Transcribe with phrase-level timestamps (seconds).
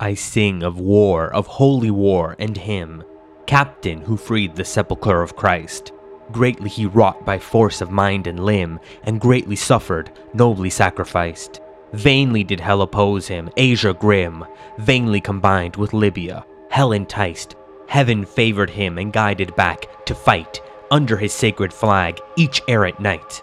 [0.00, 3.02] I sing of war, of holy war, and him,
[3.46, 5.92] captain who freed the sepulchre of Christ.
[6.30, 11.60] Greatly he wrought by force of mind and limb, and greatly suffered, nobly sacrificed.
[11.92, 14.44] Vainly did hell oppose him, Asia grim,
[14.78, 16.44] vainly combined with Libya.
[16.70, 17.56] Hell enticed,
[17.88, 20.60] heaven favored him and guided back to fight
[20.92, 23.42] under his sacred flag each errant night.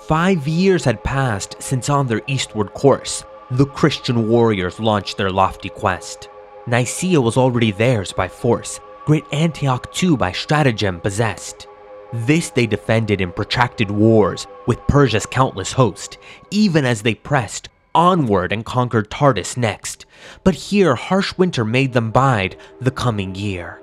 [0.00, 5.70] Five years had passed since on their eastward course, the Christian warriors launched their lofty
[5.70, 6.28] quest.
[6.68, 11.66] Nicaea was already theirs by force, great Antioch too by stratagem possessed.
[12.12, 16.18] This they defended in protracted wars with Persia's countless host,
[16.52, 20.06] even as they pressed onward and conquered Tardis next.
[20.44, 23.80] But here harsh winter made them bide the coming year.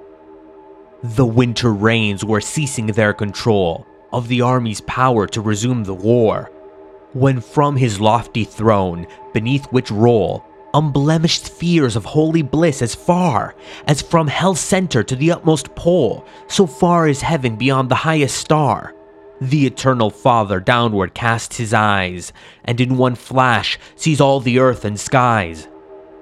[1.03, 6.49] The winter rains were ceasing their control of the army's power to resume the war,
[7.13, 13.55] when from his lofty throne, beneath which roll unblemished spheres of holy bliss as far
[13.87, 18.37] as from hell's center to the utmost pole, so far is heaven beyond the highest
[18.37, 18.93] star.
[19.41, 24.83] The eternal Father downward casts his eyes, and in one flash sees all the earth
[24.85, 25.67] and skies.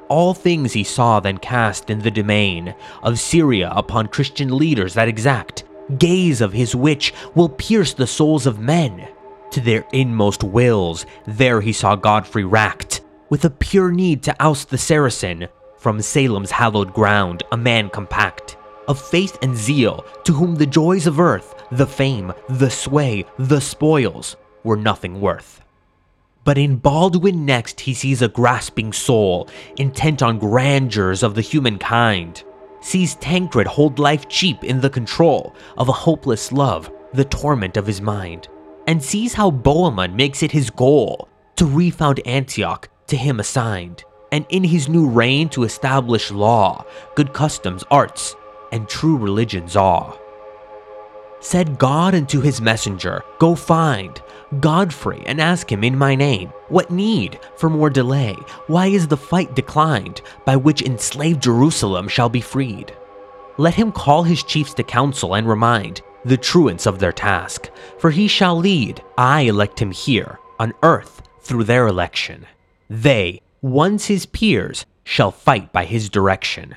[0.09, 5.07] All things he saw then cast in the domain of Syria upon Christian leaders that
[5.07, 5.63] exact
[5.97, 9.07] gaze of his which will pierce the souls of men
[9.51, 11.05] to their inmost wills.
[11.25, 16.51] There he saw Godfrey racked with a pure need to oust the Saracen from Salem's
[16.51, 18.57] hallowed ground, a man compact
[18.88, 23.59] of faith and zeal, to whom the joys of earth, the fame, the sway, the
[23.59, 25.61] spoils were nothing worth.
[26.43, 32.43] But in Baldwin next he sees a grasping soul, intent on grandeurs of the humankind,
[32.81, 37.88] sees Tancred hold life cheap in the control of a hopeless love, the torment of
[37.88, 38.47] his mind,
[38.88, 44.45] and sees how Bohemond makes it his goal to refound Antioch to him assigned, and
[44.50, 46.83] in his new reign to establish law,
[47.16, 48.36] good customs, arts,
[48.72, 50.17] and true religion's awe.
[51.39, 54.19] Said God unto his messenger, Go find
[54.59, 58.34] Godfrey and ask him in my name, What need for more delay?
[58.68, 62.95] Why is the fight declined by which enslaved Jerusalem shall be freed?
[63.57, 67.69] Let him call his chiefs to council and remind the truants of their task,
[68.00, 69.02] for he shall lead.
[69.18, 72.46] I elect him here on earth through their election.
[72.90, 76.75] They, once his peers, shall fight by his direction.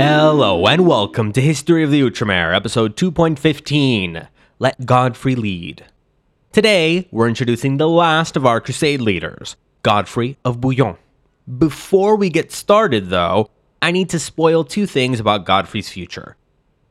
[0.00, 4.28] Hello and welcome to History of the Outremer, episode 2.15
[4.60, 5.86] Let Godfrey Lead.
[6.52, 10.98] Today, we're introducing the last of our crusade leaders, Godfrey of Bouillon.
[11.58, 13.50] Before we get started, though,
[13.82, 16.36] I need to spoil two things about Godfrey's future.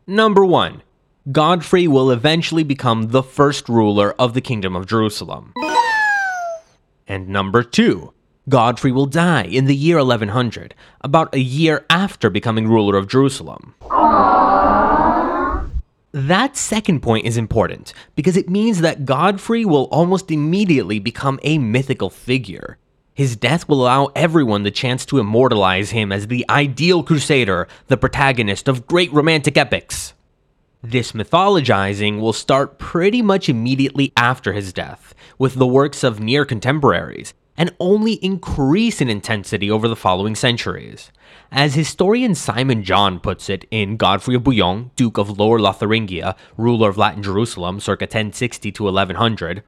[0.06, 0.84] Number one,
[1.32, 5.54] Godfrey will eventually become the first ruler of the Kingdom of Jerusalem.
[7.08, 8.12] And number two,
[8.50, 13.76] Godfrey will die in the year 1100, about a year after becoming ruler of Jerusalem.
[16.14, 21.58] That second point is important because it means that Godfrey will almost immediately become a
[21.58, 22.78] mythical figure.
[23.14, 27.98] His death will allow everyone the chance to immortalize him as the ideal crusader, the
[27.98, 30.14] protagonist of great romantic epics.
[30.82, 36.46] This mythologizing will start pretty much immediately after his death, with the works of near
[36.46, 41.12] contemporaries, and only increase in intensity over the following centuries.
[41.52, 46.90] As historian Simon John puts it in Godfrey of Bouillon, Duke of Lower Lotharingia, ruler
[46.90, 49.64] of Latin Jerusalem circa 1060 to 1100,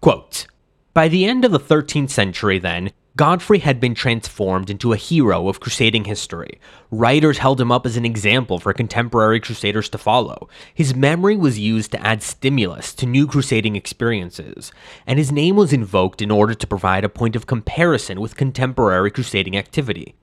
[0.00, 0.46] quote,
[0.94, 5.46] By the end of the 13th century, then, Godfrey had been transformed into a hero
[5.46, 6.58] of crusading history.
[6.90, 10.48] Writers held him up as an example for contemporary crusaders to follow.
[10.74, 14.72] His memory was used to add stimulus to new crusading experiences,
[15.06, 19.12] and his name was invoked in order to provide a point of comparison with contemporary
[19.12, 20.16] crusading activity.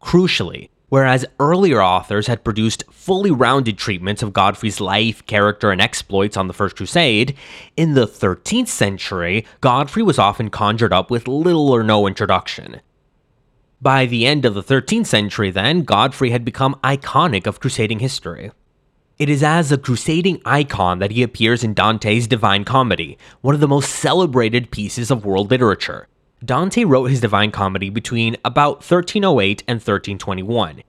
[0.00, 6.36] Crucially, Whereas earlier authors had produced fully rounded treatments of Godfrey's life, character, and exploits
[6.36, 7.36] on the First Crusade,
[7.76, 12.80] in the 13th century, Godfrey was often conjured up with little or no introduction.
[13.82, 18.50] By the end of the 13th century, then, Godfrey had become iconic of crusading history.
[19.18, 23.60] It is as a crusading icon that he appears in Dante's Divine Comedy, one of
[23.60, 26.08] the most celebrated pieces of world literature.
[26.44, 30.82] Dante wrote his Divine Comedy between about 1308 and 1321,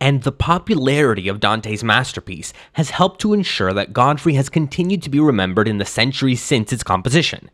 [0.00, 5.10] and the popularity of Dante's masterpiece has helped to ensure that Godfrey has continued to
[5.10, 7.50] be remembered in the centuries since its composition.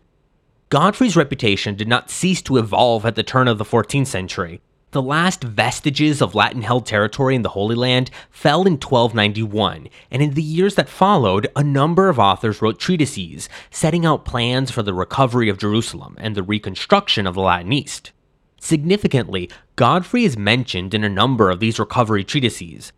[0.69, 5.03] Godfrey's reputation did not cease to evolve at the turn of the 14th century, the
[5.03, 10.35] last vestiges of Latin held territory in the Holy Land fell in 1291, and in
[10.35, 14.95] the years that followed, a number of authors wrote treatises setting out plans for the
[14.95, 18.13] recovery of Jerusalem and the reconstruction of the Latin East.
[18.61, 22.93] Significantly, Godfrey is mentioned in a number of these recovery treatises,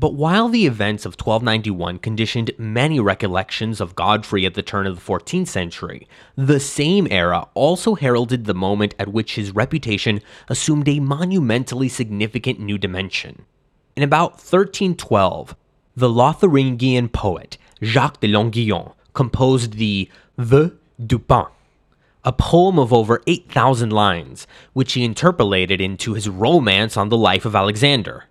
[0.00, 4.96] but while the events of 1291 conditioned many recollections of Godfrey at the turn of
[4.96, 10.88] the 14th century, the same era also heralded the moment at which his reputation assumed
[10.88, 13.44] a monumentally significant new dimension.
[13.94, 15.54] In about 1312,
[15.94, 20.08] the Lotharingian poet Jacques de Longuyon composed the
[20.38, 20.74] Vœux
[21.04, 21.50] du Paon,
[22.24, 27.44] a poem of over 8,000 lines, which he interpolated into his romance on the life
[27.44, 28.24] of Alexander.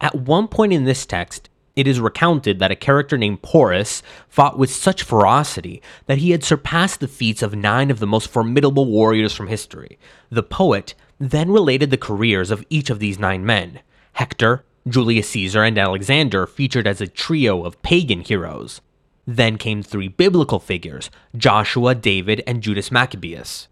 [0.00, 4.58] At one point in this text, it is recounted that a character named Porus fought
[4.58, 8.86] with such ferocity that he had surpassed the feats of nine of the most formidable
[8.86, 9.98] warriors from history.
[10.28, 13.80] The poet then related the careers of each of these nine men.
[14.14, 18.80] Hector, Julius Caesar, and Alexander featured as a trio of pagan heroes.
[19.26, 23.68] Then came three biblical figures Joshua, David, and Judas Maccabeus.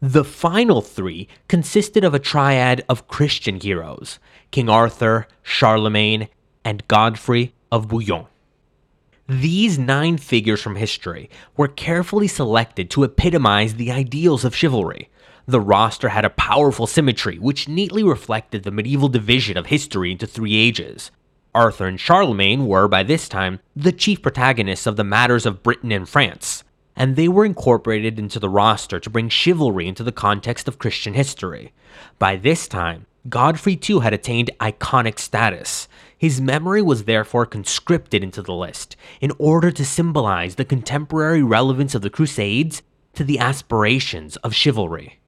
[0.00, 4.20] The final three consisted of a triad of Christian heroes
[4.52, 6.28] King Arthur, Charlemagne,
[6.64, 8.26] and Godfrey of Bouillon.
[9.28, 15.10] These nine figures from history were carefully selected to epitomize the ideals of chivalry.
[15.46, 20.28] The roster had a powerful symmetry which neatly reflected the medieval division of history into
[20.28, 21.10] three ages.
[21.56, 25.90] Arthur and Charlemagne were, by this time, the chief protagonists of the matters of Britain
[25.90, 26.62] and France
[26.98, 31.14] and they were incorporated into the roster to bring chivalry into the context of Christian
[31.14, 31.72] history.
[32.18, 35.86] By this time, Godfrey too had attained iconic status.
[36.16, 41.94] His memory was therefore conscripted into the list in order to symbolize the contemporary relevance
[41.94, 42.82] of the Crusades
[43.14, 45.20] to the aspirations of chivalry.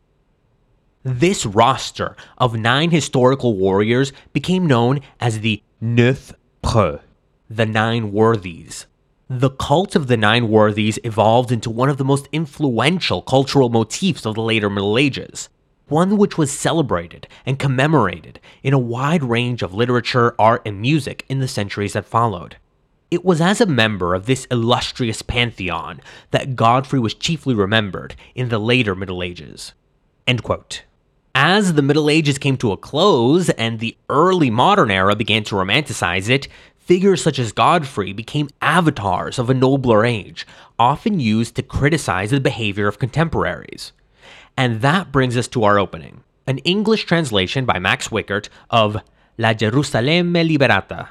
[1.04, 6.32] This roster of nine historical warriors became known as the Neuf
[6.62, 7.00] Preux,
[7.48, 8.86] the Nine Worthies,
[9.32, 14.26] the cult of the Nine Worthies evolved into one of the most influential cultural motifs
[14.26, 15.48] of the later Middle Ages,
[15.86, 21.24] one which was celebrated and commemorated in a wide range of literature, art, and music
[21.28, 22.56] in the centuries that followed.
[23.12, 26.00] It was as a member of this illustrious pantheon
[26.32, 29.74] that Godfrey was chiefly remembered in the later Middle Ages.
[31.32, 35.54] As the Middle Ages came to a close and the early modern era began to
[35.54, 36.48] romanticize it,
[36.90, 40.44] figures such as Godfrey became avatars of a nobler age,
[40.76, 43.92] often used to criticize the behavior of contemporaries.
[44.56, 48.96] And that brings us to our opening an English translation by Max Wickert of
[49.38, 51.10] La Gerusalemme Liberata,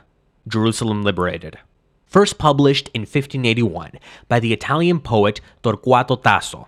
[0.50, 1.58] Jerusalem Liberated,
[2.06, 6.68] first published in 1581 by the Italian poet Torquato Tasso.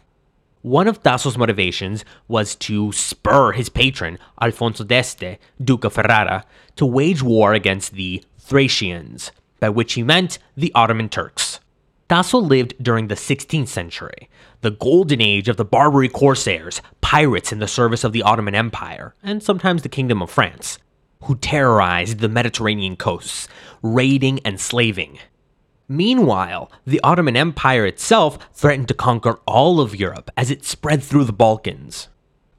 [0.62, 6.46] One of Tasso's motivations was to spur his patron, Alfonso d'Este, Duke of Ferrara,
[6.78, 9.32] to wage war against the Thracians,
[9.62, 11.62] by which he meant the Ottoman Turks.
[12.10, 17.60] Tasso lived during the 16th century, the golden age of the Barbary corsairs, pirates in
[17.60, 20.80] the service of the Ottoman Empire, and sometimes the Kingdom of France,
[21.24, 23.48] who terrorized the Mediterranean coasts,
[23.82, 25.18] raiding and slaving.
[25.88, 31.24] Meanwhile, the Ottoman Empire itself threatened to conquer all of Europe as it spread through
[31.24, 32.10] the Balkans.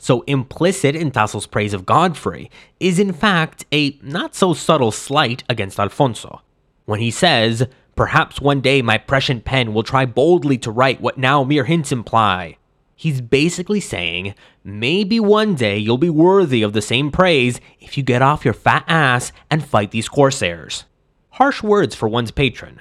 [0.02, 5.44] So implicit in Tasso's praise of Godfrey is in fact a not so subtle slight
[5.49, 6.42] against Alfonso.
[6.87, 11.18] When he says, Perhaps one day my prescient pen will try boldly to write what
[11.18, 12.56] now mere hints imply.
[12.97, 18.02] He's basically saying, maybe one day you'll be worthy of the same praise if you
[18.02, 20.85] get off your fat ass and fight these corsairs.
[21.30, 22.80] Harsh words for one's patron.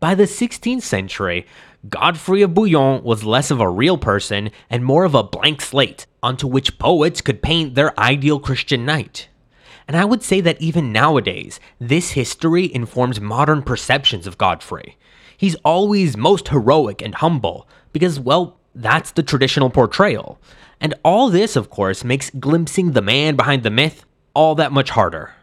[0.00, 1.46] By the 16th century,
[1.88, 6.06] Godfrey of Bouillon was less of a real person and more of a blank slate
[6.26, 9.28] onto which poets could paint their ideal Christian knight.
[9.86, 14.98] And I would say that even nowadays, this history informs modern perceptions of Godfrey.
[15.36, 20.40] He's always most heroic and humble, because, well, that's the traditional portrayal.
[20.80, 24.04] And all this, of course, makes glimpsing the man behind the myth
[24.34, 25.34] all that much harder.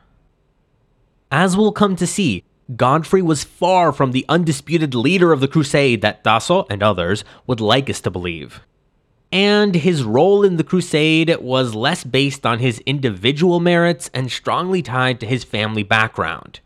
[1.31, 2.43] As we'll come to see,
[2.75, 7.61] Godfrey was far from the undisputed leader of the crusade that Tasso and others would
[7.61, 8.61] like us to believe.
[9.33, 14.83] And his role in the crusade was less based on his individual merits and strongly
[14.83, 16.59] tied to his family background.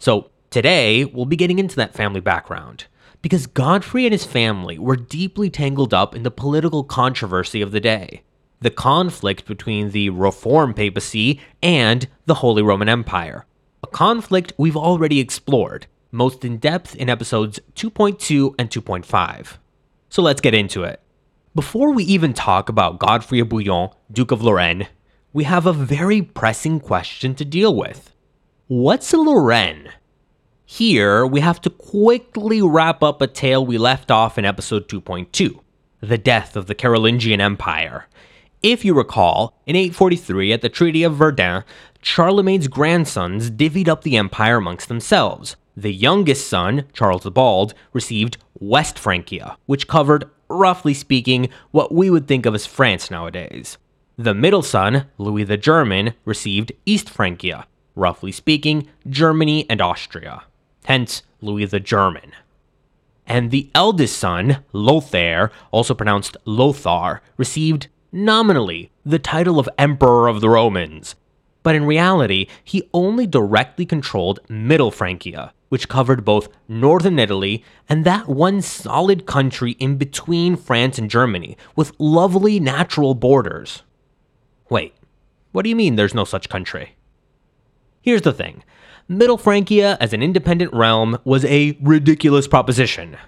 [0.00, 2.86] So, today, we'll be getting into that family background.
[3.22, 7.80] Because Godfrey and his family were deeply tangled up in the political controversy of the
[7.80, 8.24] day
[8.60, 13.46] the conflict between the Reform papacy and the Holy Roman Empire,
[13.84, 19.58] a conflict we've already explored, most in depth in episodes 2.2 and 2.5.
[20.08, 21.00] So let's get into it.
[21.58, 24.86] Before we even talk about Godfrey of Bouillon, Duke of Lorraine,
[25.32, 28.14] we have a very pressing question to deal with.
[28.68, 29.88] What's a Lorraine?
[30.64, 35.58] Here, we have to quickly wrap up a tale we left off in episode 2.2
[36.00, 38.06] the death of the Carolingian Empire.
[38.62, 41.64] If you recall, in 843 at the Treaty of Verdun,
[42.00, 45.56] Charlemagne's grandsons divvied up the empire amongst themselves.
[45.76, 52.10] The youngest son, Charles the Bald, received West Francia, which covered, roughly speaking, what we
[52.10, 53.78] would think of as France nowadays.
[54.16, 60.42] The middle son, Louis the German, received East Francia, roughly speaking, Germany and Austria.
[60.84, 62.32] Hence, Louis the German.
[63.26, 70.40] And the eldest son, Lothair, also pronounced Lothar, received nominally the title of Emperor of
[70.40, 71.14] the Romans.
[71.68, 78.06] But in reality, he only directly controlled Middle Francia, which covered both northern Italy and
[78.06, 83.82] that one solid country in between France and Germany, with lovely natural borders.
[84.70, 84.94] Wait,
[85.52, 86.96] what do you mean there's no such country?
[88.00, 88.64] Here's the thing
[89.06, 93.18] Middle Francia as an independent realm was a ridiculous proposition.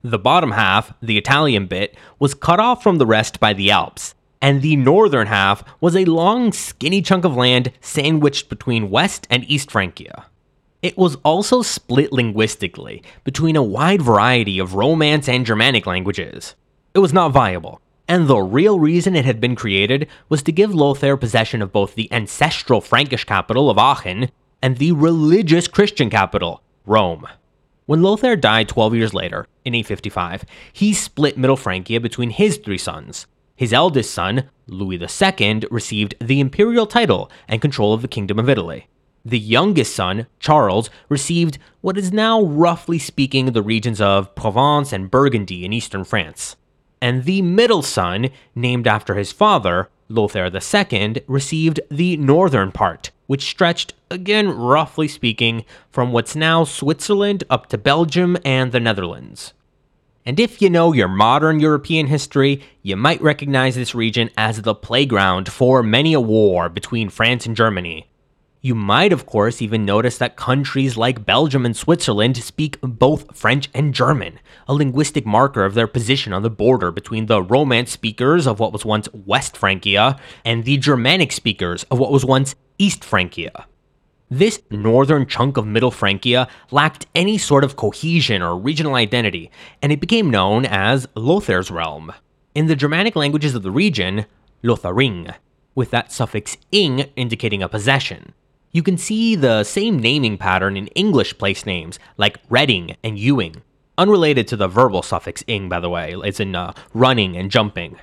[0.00, 4.14] The bottom half, the Italian bit, was cut off from the rest by the Alps,
[4.40, 9.44] and the northern half was a long, skinny chunk of land sandwiched between West and
[9.44, 10.26] East Francia.
[10.80, 16.54] It was also split linguistically between a wide variety of Romance and Germanic languages.
[16.94, 20.74] It was not viable, and the real reason it had been created was to give
[20.74, 24.30] Lothair possession of both the ancestral Frankish capital of Aachen
[24.62, 27.26] and the religious Christian capital, Rome.
[27.86, 32.78] When Lothair died 12 years later, in 855, he split Middle Francia between his three
[32.78, 33.26] sons.
[33.58, 38.48] His eldest son, Louis II, received the imperial title and control of the Kingdom of
[38.48, 38.86] Italy.
[39.24, 45.10] The youngest son, Charles, received what is now, roughly speaking, the regions of Provence and
[45.10, 46.54] Burgundy in eastern France.
[47.02, 53.50] And the middle son, named after his father, Lothair II, received the northern part, which
[53.50, 59.52] stretched, again roughly speaking, from what's now Switzerland up to Belgium and the Netherlands.
[60.28, 64.74] And if you know your modern European history, you might recognize this region as the
[64.74, 68.10] playground for many a war between France and Germany.
[68.60, 73.70] You might, of course, even notice that countries like Belgium and Switzerland speak both French
[73.72, 78.46] and German, a linguistic marker of their position on the border between the Romance speakers
[78.46, 83.02] of what was once West Francia and the Germanic speakers of what was once East
[83.02, 83.64] Francia.
[84.30, 89.90] This northern chunk of Middle Francia lacked any sort of cohesion or regional identity, and
[89.90, 92.12] it became known as Lothair's realm.
[92.54, 94.26] In the Germanic languages of the region,
[94.62, 95.34] Lotharing,
[95.74, 98.34] with that suffix ing indicating a possession.
[98.70, 103.62] You can see the same naming pattern in English place names like Reading and Ealing,
[103.96, 107.96] unrelated to the verbal suffix ing, by the way, it's in uh, running and jumping.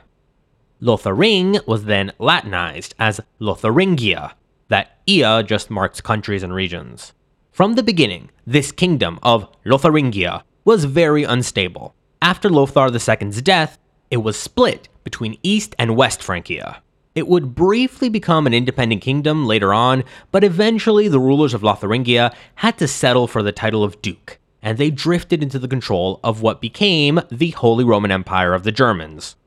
[0.82, 4.32] Lotharing was then Latinized as Lotharingia,
[4.68, 7.14] that ia just marks countries and regions.
[7.52, 11.96] From the beginning, this kingdom of Lotharingia was very unstable.
[12.22, 13.78] After Lothar II's death,
[14.12, 16.82] it was split between East and West Francia.
[17.14, 22.34] It would briefly become an independent kingdom later on, but eventually the rulers of Lotharingia
[22.56, 26.42] had to settle for the title of duke, and they drifted into the control of
[26.42, 29.38] what became the Holy Roman Empire of the Germans.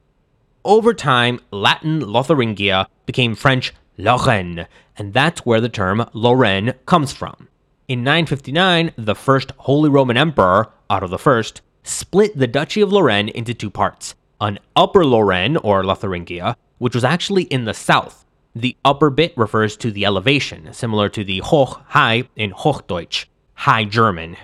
[0.65, 7.49] Over time, Latin Lotharingia became French Lorraine, and that's where the term Lorraine comes from.
[7.89, 11.43] In 959, the first Holy Roman Emperor, Otto I,
[11.83, 17.03] split the Duchy of Lorraine into two parts an Upper Lorraine, or Lotharingia, which was
[17.03, 18.25] actually in the south.
[18.55, 23.85] The upper bit refers to the elevation, similar to the Hoch, high in Hochdeutsch, High
[23.85, 24.37] German,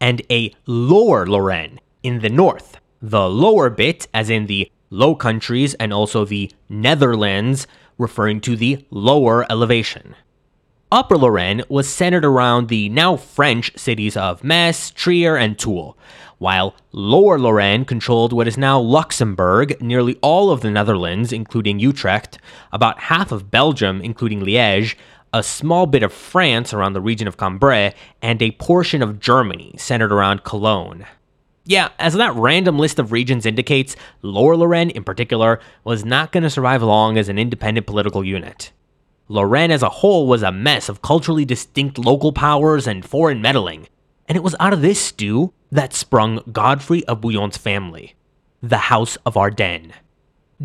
[0.00, 2.78] and a Lower Lorraine in the north.
[3.00, 7.66] The lower bit, as in the Low Countries and also the Netherlands,
[8.02, 10.14] referring to the lower elevation.
[10.90, 15.96] Upper Lorraine was centered around the now French cities of Metz, Trier, and Toul,
[16.36, 22.38] while Lower Lorraine controlled what is now Luxembourg, nearly all of the Netherlands, including Utrecht,
[22.72, 24.96] about half of Belgium, including Liège,
[25.32, 29.74] a small bit of France around the region of Cambrai, and a portion of Germany
[29.78, 31.06] centered around Cologne.
[31.64, 36.42] Yeah, as that random list of regions indicates, Lower Lorraine in particular was not going
[36.42, 38.72] to survive long as an independent political unit.
[39.28, 43.86] Lorraine as a whole was a mess of culturally distinct local powers and foreign meddling,
[44.26, 48.14] and it was out of this stew that sprung Godfrey of Bouillon's family,
[48.60, 49.92] the House of Ardennes,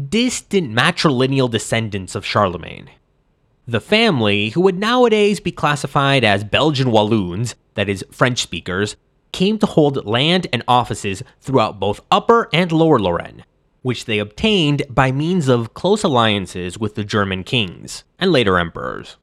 [0.10, 2.90] distant matrilineal descendants of Charlemagne.
[3.68, 8.96] The family, who would nowadays be classified as Belgian Walloons, that is, French speakers,
[9.32, 13.44] came to hold land and offices throughout both Upper and Lower Lorraine,
[13.82, 19.18] which they obtained by means of close alliances with the German kings and later emperors.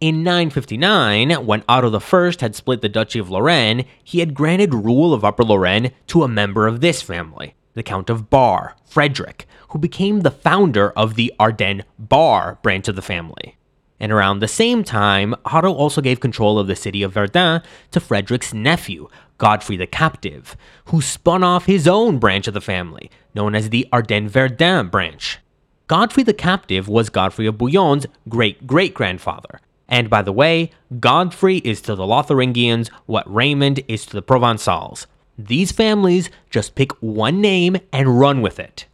[0.00, 5.14] In 959, when Otto I had split the Duchy of Lorraine, he had granted rule
[5.14, 9.78] of Upper Lorraine to a member of this family, the Count of Bar, Frederick, who
[9.78, 13.56] became the founder of the Ardennes Bar branch of the family.
[14.02, 18.00] And around the same time, Otto also gave control of the city of Verdun to
[18.00, 20.56] Frederick's nephew, Godfrey the Captive,
[20.86, 25.38] who spun off his own branch of the family, known as the Ardennes Verdun branch.
[25.86, 29.60] Godfrey the Captive was Godfrey of Bouillon's great great grandfather.
[29.86, 35.06] And by the way, Godfrey is to the Lotharingians what Raymond is to the Provençals.
[35.38, 38.86] These families just pick one name and run with it.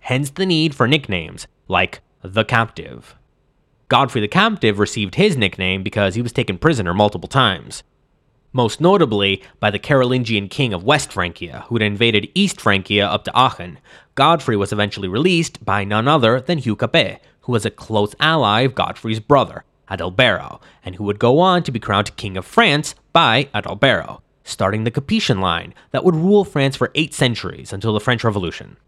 [0.00, 3.14] Hence the need for nicknames, like the Captive.
[3.92, 7.82] Godfrey the Captive received his nickname because he was taken prisoner multiple times.
[8.50, 13.24] Most notably by the Carolingian king of West Francia, who had invaded East Francia up
[13.24, 13.78] to Aachen.
[14.14, 18.62] Godfrey was eventually released by none other than Hugh Capet, who was a close ally
[18.62, 22.94] of Godfrey's brother, Adalbero, and who would go on to be crowned King of France
[23.12, 28.00] by Adalbero, starting the Capetian line that would rule France for eight centuries until the
[28.00, 28.78] French Revolution.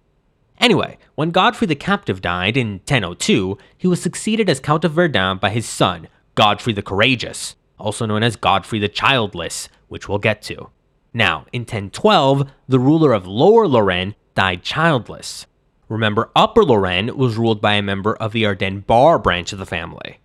[0.58, 5.38] Anyway, when Godfrey the Captive died in 1002, he was succeeded as Count of Verdun
[5.38, 10.42] by his son, Godfrey the Courageous, also known as Godfrey the Childless, which we'll get
[10.42, 10.70] to.
[11.12, 15.46] Now, in 1012, the ruler of Lower Lorraine died childless.
[15.88, 19.66] Remember, Upper Lorraine was ruled by a member of the Ardennes Bar branch of the
[19.66, 20.18] family.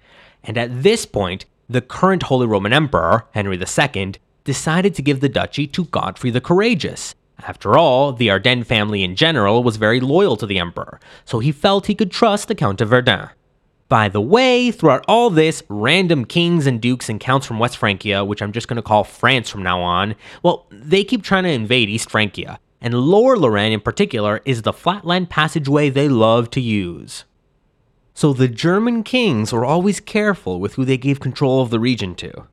[0.43, 5.29] And at this point, the current Holy Roman Emperor, Henry II, decided to give the
[5.29, 7.13] duchy to Godfrey the Courageous,
[7.47, 11.51] after all, the Ardennes family in general was very loyal to the emperor, so he
[11.51, 13.29] felt he could trust the Count of Verdun.
[13.87, 18.23] By the way, throughout all this, random kings and dukes and counts from West Francia,
[18.23, 21.49] which I'm just going to call France from now on, well, they keep trying to
[21.49, 26.61] invade East Francia, and Lower Lorraine in particular is the flatland passageway they love to
[26.61, 27.25] use.
[28.13, 32.15] So the German kings were always careful with who they gave control of the region
[32.15, 32.47] to.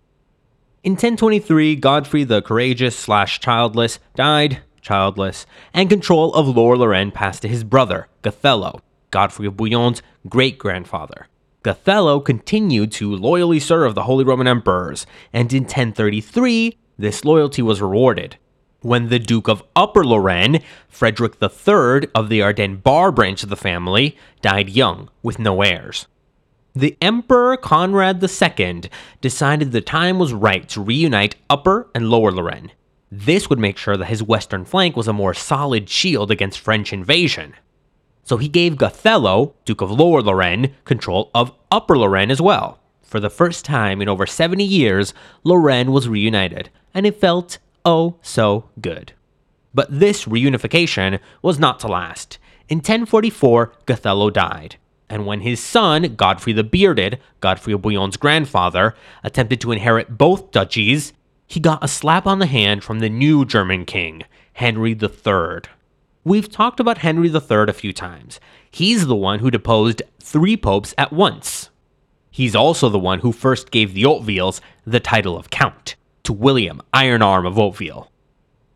[0.85, 7.43] In 1023, Godfrey the Courageous slash Childless died, childless, and control of Lower Lorraine passed
[7.43, 11.27] to his brother, Gothelo, Godfrey of Bouillon's great grandfather.
[11.65, 17.83] Gothelo continued to loyally serve the Holy Roman Emperors, and in 1033, this loyalty was
[17.83, 18.37] rewarded.
[18.81, 23.57] When the Duke of Upper Lorraine, Frederick III of the Ardennes Bar branch of the
[23.57, 26.07] family, died young, with no heirs.
[26.77, 28.83] The Emperor Conrad II
[29.21, 32.71] decided the time was right to reunite Upper and Lower Lorraine,
[33.11, 36.93] this would make sure that his western flank was a more solid shield against French
[36.93, 37.55] invasion.
[38.25, 42.81] So he gave Gothelo, Duke of Lower Lorraine, control of Upper Lorraine as well.
[43.03, 45.15] For the first time in over 70 years,
[45.45, 49.13] Lorraine was reunited, and it felt oh so good.
[49.73, 52.39] But this reunification was not to last.
[52.69, 54.77] In 1044, Gothelo died,
[55.09, 60.51] and when his son, Godfrey the Bearded, Godfrey of Bouillon's grandfather, attempted to inherit both
[60.51, 61.13] duchies,
[61.47, 64.23] he got a slap on the hand from the new German king,
[64.55, 65.63] Henry III.
[66.25, 68.41] We've talked about Henry III a few times.
[68.71, 71.71] He's the one who deposed three popes at once.
[72.31, 76.83] He's also the one who first gave the Hautevilles the title of Count to William
[76.93, 78.09] Iron Arm of Hauteville.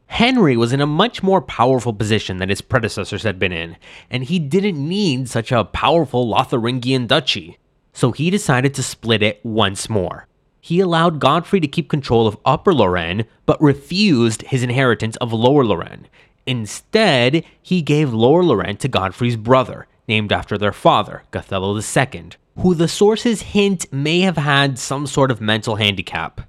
[0.06, 3.76] Henry was in a much more powerful position than his predecessors had been in,
[4.10, 7.58] and he didn't need such a powerful Lotharingian duchy,
[7.92, 10.26] so he decided to split it once more
[10.60, 15.64] he allowed Godfrey to keep control of Upper Lorraine, but refused his inheritance of Lower
[15.64, 16.06] Lorraine.
[16.46, 22.30] Instead, he gave Lower Lorraine to Godfrey's brother, named after their father, Gothelo II,
[22.62, 26.42] who the sources hint may have had some sort of mental handicap.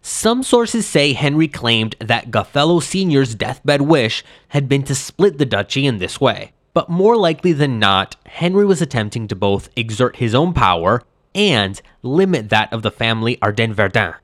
[0.00, 5.44] Some sources say Henry claimed that Gothelo Sr.'s deathbed wish had been to split the
[5.44, 6.52] duchy in this way.
[6.74, 11.02] But more likely than not, Henry was attempting to both exert his own power
[11.36, 14.14] and limit that of the family Ardennes Verdun.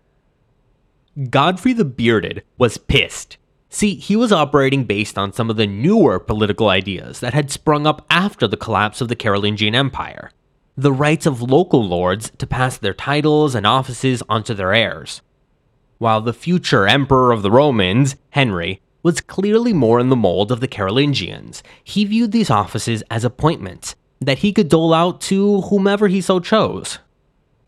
[1.29, 3.37] Godfrey the Bearded was pissed.
[3.69, 7.87] See, he was operating based on some of the newer political ideas that had sprung
[7.87, 10.31] up after the collapse of the Carolingian Empire.
[10.77, 15.21] The rights of local lords to pass their titles and offices onto their heirs.
[15.99, 20.61] While the future emperor of the Romans, Henry, was clearly more in the mold of
[20.61, 26.09] the Carolingians, he viewed these offices as appointments that he could dole out to whomever
[26.09, 26.99] he so chose.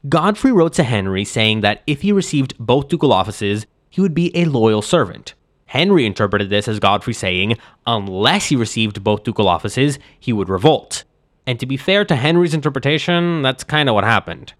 [0.08, 4.36] Godfrey wrote to Henry saying that if he received both ducal offices, he would be
[4.36, 5.34] a loyal servant.
[5.66, 11.04] Henry interpreted this as Godfrey saying, unless he received both ducal offices, he would revolt.
[11.46, 14.52] And to be fair to Henry's interpretation, that's kind of what happened.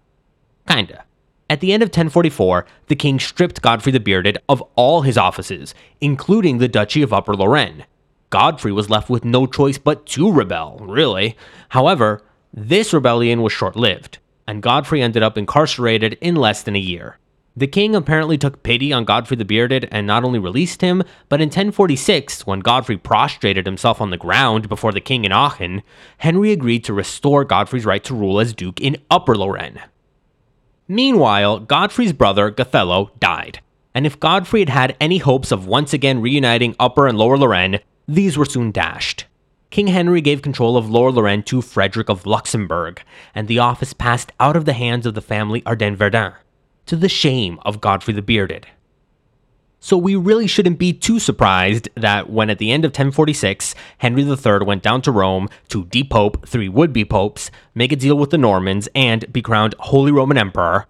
[0.67, 1.03] Kinda.
[1.49, 5.75] At the end of 1044, the king stripped Godfrey the Bearded of all his offices,
[6.01, 7.85] including the Duchy of Upper Lorraine.
[8.35, 11.37] Godfrey was left with no choice but to rebel, really.
[11.69, 12.21] However,
[12.53, 17.17] this rebellion was short lived, and Godfrey ended up incarcerated in less than a year.
[17.55, 21.39] The king apparently took pity on Godfrey the Bearded and not only released him, but
[21.39, 25.81] in 1046, when Godfrey prostrated himself on the ground before the king in Aachen,
[26.17, 29.79] Henry agreed to restore Godfrey's right to rule as duke in Upper Lorraine.
[30.89, 33.61] Meanwhile, Godfrey's brother, Gothelo, died,
[33.93, 37.79] and if Godfrey had had any hopes of once again reuniting Upper and Lower Lorraine,
[38.07, 39.25] these were soon dashed.
[39.69, 43.01] King Henry gave control of Lower Lorraine to Frederick of Luxembourg,
[43.33, 46.33] and the office passed out of the hands of the family Ardenne Verdun,
[46.85, 48.67] to the shame of Godfrey the Bearded.
[49.79, 54.23] So we really shouldn't be too surprised that when at the end of 1046, Henry
[54.23, 58.37] III went down to Rome to depope three would-be popes, make a deal with the
[58.37, 60.87] Normans, and be crowned Holy Roman Emperor,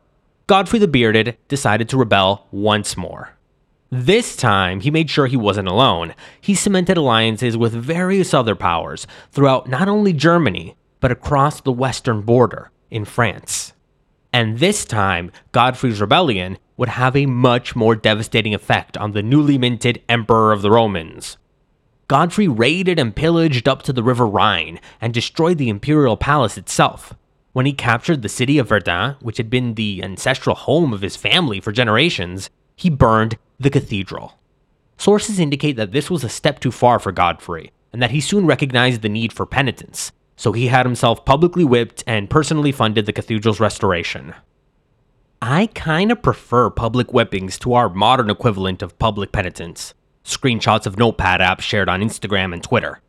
[0.48, 3.35] Godfrey the Bearded decided to rebel once more.
[3.92, 6.16] This time, he made sure he wasn't alone.
[6.42, 12.22] He cemented alliances with various other powers throughout not only Germany, but across the western
[12.22, 13.74] border in France.
[14.34, 19.58] And this time, Godfrey's rebellion would have a much more devastating effect on the newly
[19.58, 21.38] minted Emperor of the Romans.
[22.08, 27.14] Godfrey raided and pillaged up to the River Rhine and destroyed the imperial palace itself.
[27.54, 31.16] When he captured the city of Verdun, which had been the ancestral home of his
[31.16, 34.38] family for generations, he burned the cathedral.
[34.98, 38.46] Sources indicate that this was a step too far for Godfrey, and that he soon
[38.46, 43.14] recognized the need for penitence, so he had himself publicly whipped and personally funded the
[43.14, 44.34] cathedral's restoration.
[45.42, 49.94] I kinda prefer public whippings to our modern equivalent of public penitence.
[50.24, 53.00] Screenshots of notepad apps shared on Instagram and Twitter.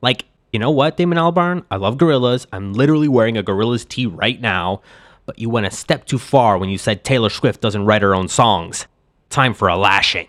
[0.00, 1.64] Like, you know what, Damon Albarn?
[1.70, 2.46] I love Gorillaz.
[2.52, 4.80] I'm literally wearing a Gorillaz tee right now,
[5.26, 8.14] but you went a step too far when you said Taylor Swift doesn't write her
[8.14, 8.86] own songs.
[9.32, 10.28] Time for a lashing.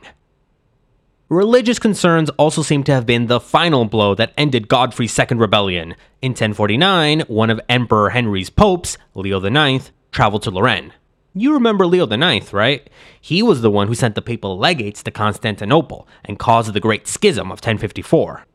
[1.28, 5.96] Religious concerns also seem to have been the final blow that ended Godfrey's second rebellion.
[6.22, 10.94] In 1049, one of Emperor Henry's popes, Leo IX, traveled to Lorraine.
[11.34, 12.90] You remember Leo IX, right?
[13.20, 17.06] He was the one who sent the papal legates to Constantinople and caused the Great
[17.06, 18.46] Schism of 1054.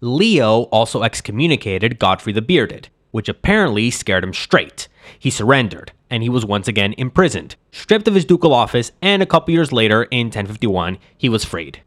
[0.00, 4.88] Leo also excommunicated Godfrey the Bearded, which apparently scared him straight.
[5.18, 9.26] He surrendered, and he was once again imprisoned, stripped of his ducal office, and a
[9.26, 11.82] couple years later, in 1051, he was freed.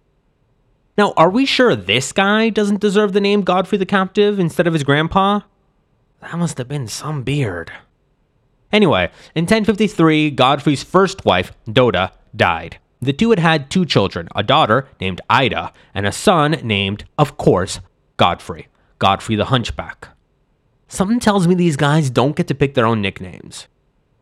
[0.97, 4.73] Now, are we sure this guy doesn't deserve the name Godfrey the Captive instead of
[4.73, 5.41] his grandpa?
[6.21, 7.71] That must have been some beard.
[8.71, 12.79] Anyway, in 1053, Godfrey's first wife, Doda, died.
[13.01, 17.37] The two had had two children, a daughter named Ida, and a son named, of
[17.37, 17.79] course,
[18.17, 18.67] Godfrey.
[18.97, 20.09] Godfrey the Hunchback.
[20.87, 23.67] Something tells me these guys don't get to pick their own nicknames.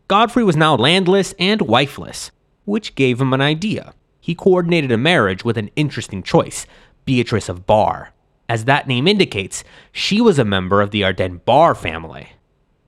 [0.08, 2.32] Godfrey was now landless and wifeless,
[2.65, 3.93] which gave him an idea.
[4.19, 6.65] He coordinated a marriage with an interesting choice,
[7.06, 8.13] Beatrice of Bar.
[8.47, 12.34] As that name indicates, she was a member of the Ardenne Bar family.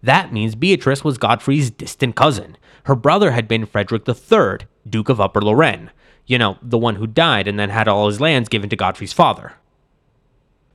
[0.02, 2.58] That means Beatrice was Godfrey's distant cousin.
[2.84, 5.90] Her brother had been Frederick III, Duke of Upper Lorraine.
[6.28, 9.14] You know, the one who died and then had all his lands given to Godfrey's
[9.14, 9.54] father.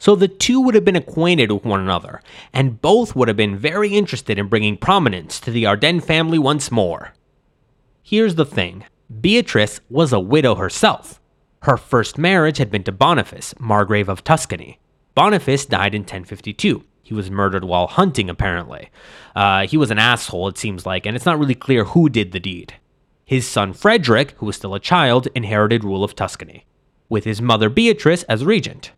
[0.00, 2.22] So the two would have been acquainted with one another,
[2.54, 6.70] and both would have been very interested in bringing prominence to the Ardenne family once
[6.70, 7.12] more.
[8.02, 8.86] Here's the thing
[9.20, 11.20] Beatrice was a widow herself.
[11.64, 14.80] Her first marriage had been to Boniface, Margrave of Tuscany.
[15.14, 18.88] Boniface died in 1052, he was murdered while hunting, apparently.
[19.36, 22.32] Uh, he was an asshole, it seems like, and it's not really clear who did
[22.32, 22.72] the deed.
[23.26, 26.64] His son Frederick, who was still a child, inherited rule of Tuscany,
[27.10, 28.92] with his mother Beatrice as regent.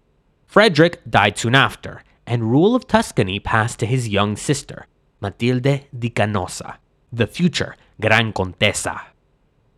[0.52, 4.86] Frederick died soon after, and rule of Tuscany passed to his young sister,
[5.18, 6.76] Matilde di Canossa,
[7.10, 9.00] the future Gran Contessa.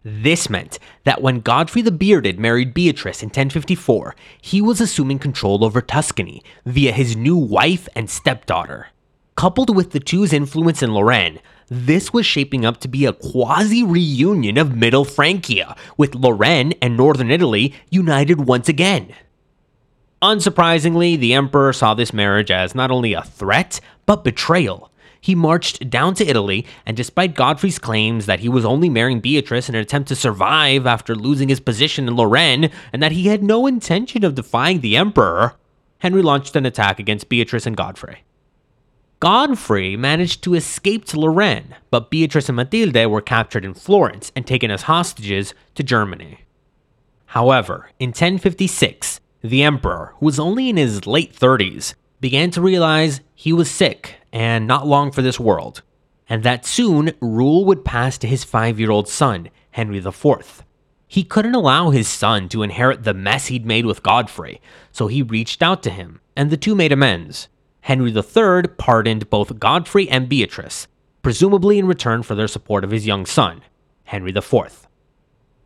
[0.02, 5.64] This meant that when Godfrey the Bearded married Beatrice in 1054, he was assuming control
[5.64, 8.88] over Tuscany via his new wife and stepdaughter.
[9.36, 13.84] Coupled with the two's influence in Lorraine, this was shaping up to be a quasi
[13.84, 19.14] reunion of Middle Francia, with Lorraine and Northern Italy united once again.
[20.24, 25.88] Unsurprisingly, the Emperor saw this marriage as not only a threat, but betrayal he marched
[25.88, 29.80] down to Italy, and despite Godfrey's claims that he was only marrying Beatrice in an
[29.80, 34.22] attempt to survive after losing his position in Lorraine, and that he had no intention
[34.22, 35.54] of defying the emperor,
[36.00, 38.24] Henry launched an attack against Beatrice and Godfrey.
[39.18, 44.46] Godfrey managed to escape to Lorraine, but Beatrice and Matilde were captured in Florence and
[44.46, 46.40] taken as hostages to Germany.
[47.28, 53.20] However, in 1056, the emperor, who was only in his late 30s, began to realize
[53.34, 55.82] he was sick and not long for this world,
[56.30, 60.64] and that soon rule would pass to his five year old son, Henry IV.
[61.06, 65.22] He couldn't allow his son to inherit the mess he'd made with Godfrey, so he
[65.22, 67.48] reached out to him, and the two made amends.
[67.82, 70.88] Henry III pardoned both Godfrey and Beatrice,
[71.20, 73.60] presumably in return for their support of his young son,
[74.04, 74.88] Henry IV.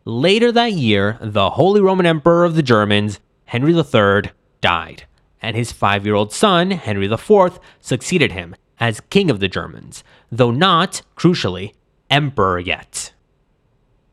[0.05, 4.31] Later that year, the Holy Roman Emperor of the Germans, Henry III,
[4.61, 5.05] died,
[5.41, 10.05] and his five year old son, Henry IV, succeeded him as King of the Germans,
[10.31, 11.73] though not, crucially,
[12.11, 13.15] Emperor yet.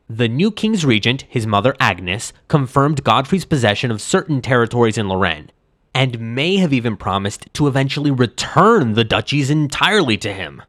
[0.08, 5.50] The new king's regent, his mother Agnes, confirmed Godfrey's possession of certain territories in Lorraine,
[5.92, 10.62] and may have even promised to eventually return the duchies entirely to him,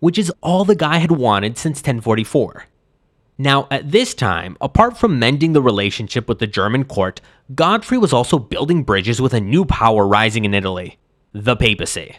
[0.00, 2.64] which is all the guy had wanted since 1044.
[3.40, 7.22] Now, at this time, apart from mending the relationship with the German court,
[7.54, 10.98] Godfrey was also building bridges with a new power rising in Italy
[11.32, 12.18] the papacy.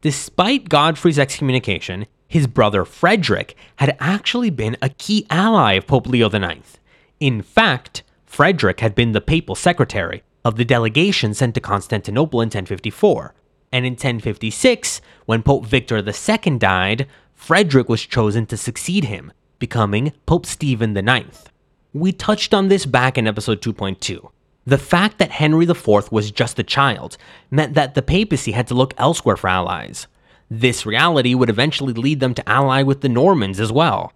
[0.00, 6.28] Despite Godfrey's excommunication, his brother Frederick had actually been a key ally of Pope Leo
[6.28, 6.80] IX.
[7.20, 12.46] In fact, Frederick had been the papal secretary of the delegation sent to Constantinople in
[12.46, 13.34] 1054.
[13.70, 20.12] And in 1056, when Pope Victor II died, Frederick was chosen to succeed him, becoming
[20.26, 21.44] Pope Stephen IX.
[21.92, 24.30] We touched on this back in episode 2.2.
[24.66, 27.16] The fact that Henry IV was just a child
[27.50, 30.06] meant that the papacy had to look elsewhere for allies.
[30.50, 34.12] This reality would eventually lead them to ally with the Normans as well.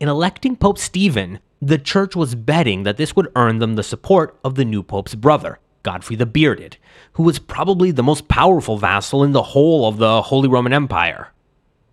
[0.00, 4.38] In electing Pope Stephen, the church was betting that this would earn them the support
[4.42, 6.78] of the new pope's brother, Godfrey the Bearded,
[7.12, 11.28] who was probably the most powerful vassal in the whole of the Holy Roman Empire.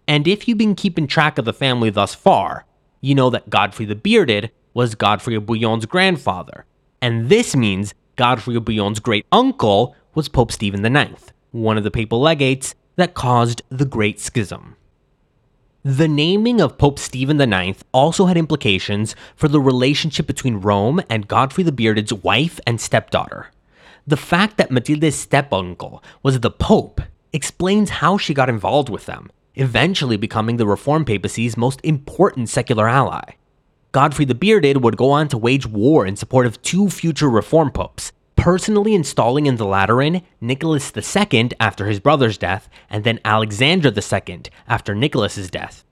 [0.08, 2.66] And if you've been keeping track of the family thus far,
[3.02, 6.66] you know that Godfrey the Bearded was Godfrey of Bouillon's grandfather,
[7.02, 11.92] and this means Godfrey of Bouillon's great uncle was Pope Stephen IX, one of the
[11.92, 14.76] papal legates that caused the Great Schism.
[15.84, 21.28] The naming of Pope Stephen IX also had implications for the relationship between Rome and
[21.28, 23.52] Godfrey the Bearded's wife and stepdaughter.
[24.06, 29.30] The fact that Matilde's step-uncle was the Pope explains how she got involved with them,
[29.58, 33.34] eventually becoming the Reformed papacy's most important secular ally.
[33.92, 37.72] Godfrey the Bearded would go on to wage war in support of two future Reform
[37.72, 43.90] popes, personally installing in the Lateran Nicholas II after his brother's death, and then Alexander
[43.90, 45.84] II after Nicholas's death.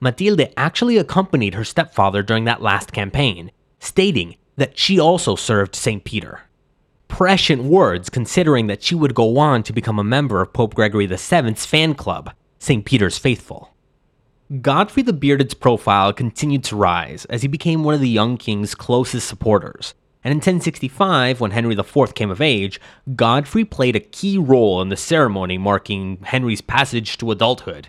[0.00, 6.04] Matilde actually accompanied her stepfather during that last campaign, stating that she also served St.
[6.04, 6.42] Peter.
[7.08, 11.06] Prescient words considering that she would go on to become a member of Pope Gregory
[11.06, 12.32] VII's fan club,
[12.64, 12.82] St.
[12.86, 13.74] Peter's Faithful.
[14.62, 18.74] Godfrey the Bearded's profile continued to rise as he became one of the young king's
[18.74, 22.80] closest supporters, and in 1065, when Henry IV came of age,
[23.14, 27.88] Godfrey played a key role in the ceremony marking Henry's passage to adulthood.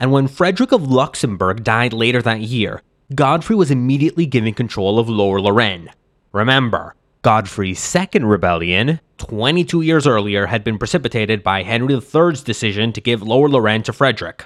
[0.00, 2.80] And when Frederick of Luxembourg died later that year,
[3.14, 5.90] Godfrey was immediately given control of Lower Lorraine.
[6.32, 13.00] Remember, Godfrey's second rebellion, 22 years earlier, had been precipitated by Henry III's decision to
[13.00, 14.44] give Lower Lorraine to Frederick.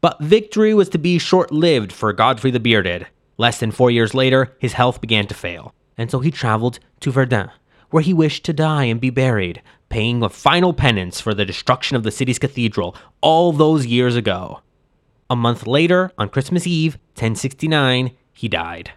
[0.00, 3.06] But victory was to be short lived for Godfrey the Bearded.
[3.38, 7.10] Less than four years later, his health began to fail and so he traveled to
[7.10, 7.50] Verdun,
[7.90, 11.96] where he wished to die and be buried, paying a final penance for the destruction
[11.96, 14.60] of the city's cathedral all those years ago.
[15.30, 18.92] A month later, on Christmas Eve, 1069, he died.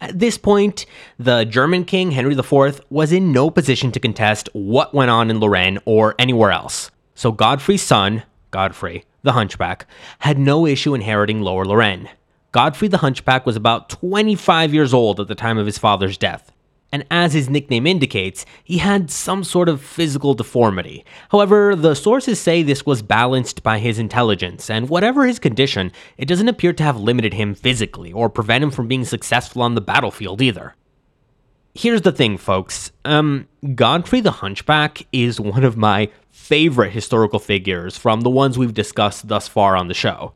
[0.00, 0.86] At this point,
[1.18, 5.40] the German king Henry IV was in no position to contest what went on in
[5.40, 6.90] Lorraine or anywhere else.
[7.14, 9.86] So Godfrey's son, Godfrey, the Hunchback,
[10.20, 12.10] had no issue inheriting Lower Lorraine.
[12.52, 16.52] Godfrey the Hunchback was about 25 years old at the time of his father's death,
[16.94, 21.04] and as his nickname indicates, he had some sort of physical deformity.
[21.30, 26.28] However, the sources say this was balanced by his intelligence, and whatever his condition, it
[26.28, 29.80] doesn't appear to have limited him physically or prevent him from being successful on the
[29.80, 30.76] battlefield either.
[31.74, 32.92] Here's the thing, folks.
[33.04, 38.72] Um, Godfrey the Hunchback is one of my favorite historical figures from the ones we've
[38.72, 40.32] discussed thus far on the show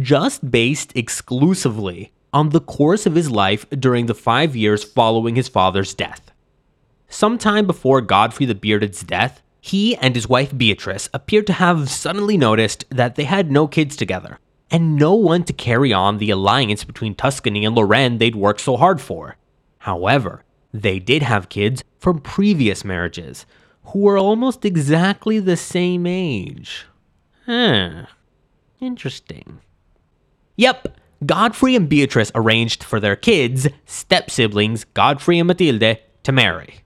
[0.00, 5.48] just based exclusively on the course of his life during the five years following his
[5.48, 6.30] father's death.
[7.08, 12.36] Sometime before Godfrey the Bearded's death, he and his wife Beatrice appeared to have suddenly
[12.36, 14.38] noticed that they had no kids together,
[14.70, 18.76] and no one to carry on the alliance between Tuscany and Lorraine they'd worked so
[18.76, 19.36] hard for.
[19.78, 23.46] However, they did have kids from previous marriages,
[23.84, 26.84] who were almost exactly the same age.
[27.46, 28.06] Huh.
[28.80, 29.60] Interesting.
[30.56, 36.80] Yep, Godfrey and Beatrice arranged for their kids, step siblings Godfrey and Matilde, to marry.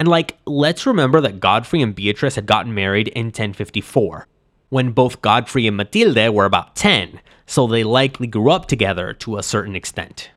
[0.00, 4.26] And like, let's remember that Godfrey and Beatrice had gotten married in 1054,
[4.70, 9.38] when both Godfrey and Matilde were about 10, so they likely grew up together to
[9.38, 10.30] a certain extent.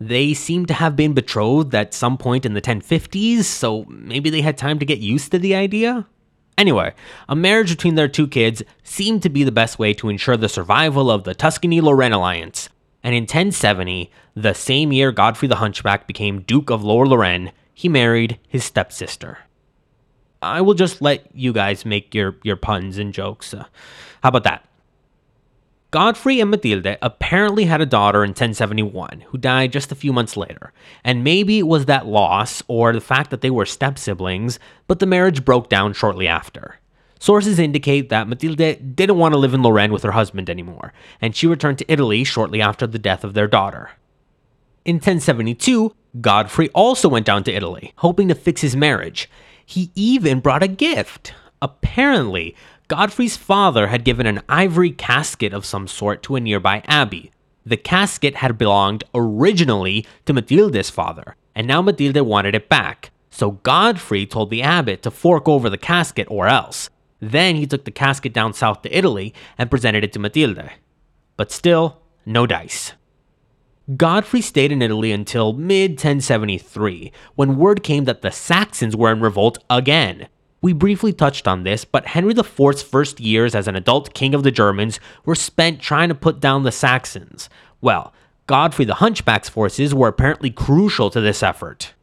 [0.00, 4.40] They seem to have been betrothed at some point in the 1050s, so maybe they
[4.40, 6.06] had time to get used to the idea?
[6.58, 6.92] Anyway,
[7.28, 10.48] a marriage between their two kids seemed to be the best way to ensure the
[10.48, 12.68] survival of the Tuscany Lorraine alliance.
[13.02, 17.88] And in 1070, the same year Godfrey the Hunchback became Duke of Lower Lorraine, he
[17.88, 19.38] married his stepsister.
[20.42, 23.52] I will just let you guys make your, your puns and jokes.
[23.54, 23.64] Uh,
[24.22, 24.66] how about that?
[25.90, 30.36] Godfrey and Matilde apparently had a daughter in 1071 who died just a few months
[30.36, 34.60] later, and maybe it was that loss or the fact that they were step siblings,
[34.86, 36.79] but the marriage broke down shortly after.
[37.20, 41.36] Sources indicate that Matilde didn't want to live in Lorraine with her husband anymore, and
[41.36, 43.90] she returned to Italy shortly after the death of their daughter.
[44.86, 49.28] In 1072, Godfrey also went down to Italy, hoping to fix his marriage.
[49.66, 51.34] He even brought a gift.
[51.60, 52.56] Apparently,
[52.88, 57.32] Godfrey's father had given an ivory casket of some sort to a nearby abbey.
[57.66, 63.10] The casket had belonged originally to Matilde's father, and now Matilde wanted it back.
[63.28, 66.88] So Godfrey told the abbot to fork over the casket or else.
[67.20, 70.70] Then he took the casket down south to Italy and presented it to Matilde.
[71.36, 72.94] But still, no dice.
[73.96, 79.20] Godfrey stayed in Italy until mid 1073, when word came that the Saxons were in
[79.20, 80.28] revolt again.
[80.62, 84.42] We briefly touched on this, but Henry IV's first years as an adult king of
[84.42, 87.48] the Germans were spent trying to put down the Saxons.
[87.80, 88.12] Well,
[88.46, 91.94] Godfrey the Hunchback's forces were apparently crucial to this effort.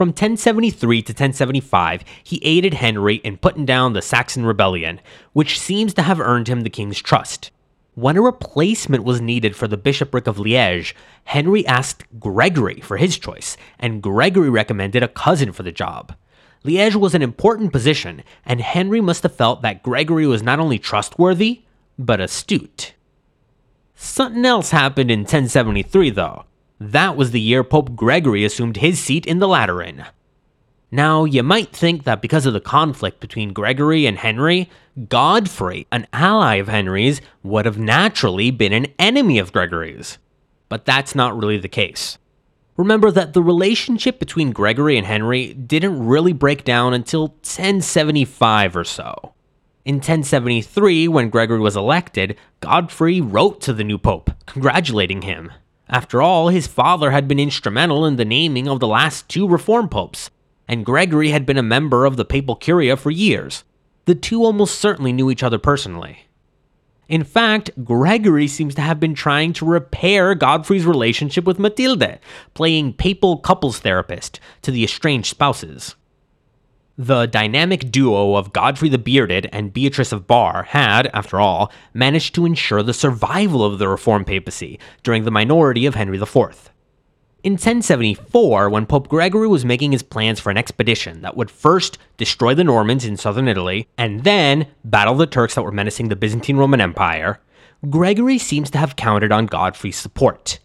[0.00, 4.98] From 1073 to 1075, he aided Henry in putting down the Saxon rebellion,
[5.34, 7.50] which seems to have earned him the king's trust.
[7.92, 13.18] When a replacement was needed for the bishopric of Liège, Henry asked Gregory for his
[13.18, 16.14] choice, and Gregory recommended a cousin for the job.
[16.64, 20.78] Liège was an important position, and Henry must have felt that Gregory was not only
[20.78, 21.64] trustworthy,
[21.98, 22.94] but astute.
[23.94, 26.46] Something else happened in 1073, though.
[26.80, 30.06] That was the year Pope Gregory assumed his seat in the Lateran.
[30.90, 34.70] Now, you might think that because of the conflict between Gregory and Henry,
[35.08, 40.16] Godfrey, an ally of Henry's, would have naturally been an enemy of Gregory's.
[40.70, 42.16] But that's not really the case.
[42.78, 48.84] Remember that the relationship between Gregory and Henry didn't really break down until 1075 or
[48.84, 49.34] so.
[49.84, 55.52] In 1073, when Gregory was elected, Godfrey wrote to the new pope, congratulating him.
[55.92, 59.88] After all, his father had been instrumental in the naming of the last two reform
[59.88, 60.30] popes,
[60.68, 63.64] and Gregory had been a member of the papal curia for years.
[64.04, 66.26] The two almost certainly knew each other personally.
[67.08, 72.20] In fact, Gregory seems to have been trying to repair Godfrey's relationship with Matilde,
[72.54, 75.96] playing papal couples therapist to the estranged spouses.
[77.00, 82.34] The dynamic duo of Godfrey the Bearded and Beatrice of Bar had, after all, managed
[82.34, 86.70] to ensure the survival of the Reformed papacy during the minority of Henry IV.
[87.42, 91.96] In 1074, when Pope Gregory was making his plans for an expedition that would first
[92.18, 96.16] destroy the Normans in southern Italy and then battle the Turks that were menacing the
[96.16, 97.40] Byzantine Roman Empire,
[97.88, 100.58] Gregory seems to have counted on Godfrey's support.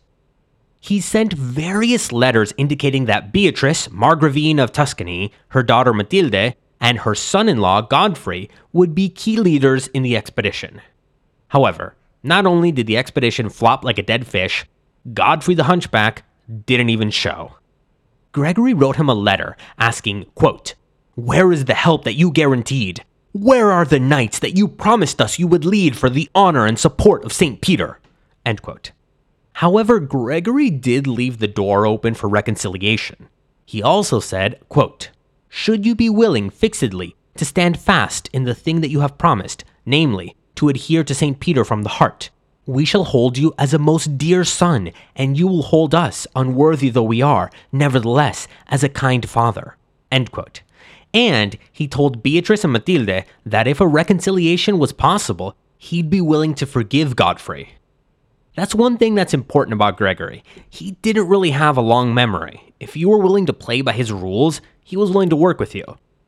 [0.86, 7.16] He sent various letters indicating that Beatrice, Margravine of Tuscany, her daughter Matilde, and her
[7.16, 10.82] son in law Godfrey would be key leaders in the expedition.
[11.48, 14.68] However, not only did the expedition flop like a dead fish,
[15.12, 16.22] Godfrey the Hunchback
[16.68, 17.56] didn't even show.
[18.32, 20.76] Gregory wrote him a letter asking, quote,
[21.16, 23.04] Where is the help that you guaranteed?
[23.32, 26.78] Where are the knights that you promised us you would lead for the honor and
[26.78, 27.60] support of St.
[27.60, 28.00] Peter?
[28.46, 28.92] End quote.
[29.60, 33.30] However, Gregory did leave the door open for reconciliation.
[33.66, 35.12] He also said, quote,
[35.48, 39.64] Should you be willing fixedly to stand fast in the thing that you have promised,
[39.86, 41.40] namely, to adhere to St.
[41.40, 42.32] Peter from the heart,
[42.66, 46.90] we shall hold you as a most dear son, and you will hold us, unworthy
[46.90, 49.78] though we are, nevertheless, as a kind father.
[50.12, 56.56] And he told Beatrice and Matilde that if a reconciliation was possible, he'd be willing
[56.56, 57.76] to forgive Godfrey.
[58.56, 60.44] That's one thing that's important about Gregory.
[60.70, 62.74] He didn't really have a long memory.
[62.80, 65.76] If you were willing to play by his rules, he was willing to work with
[65.76, 65.84] you.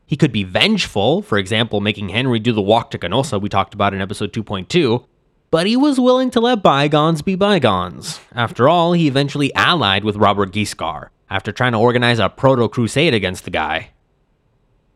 [0.06, 3.74] He could be vengeful, for example, making Henry do the walk to Canossa we talked
[3.74, 5.06] about in episode 2.2,
[5.52, 8.20] but he was willing to let bygones be bygones.
[8.34, 13.14] After all, he eventually allied with Robert Guiscard after trying to organize a proto crusade
[13.14, 13.92] against the guy.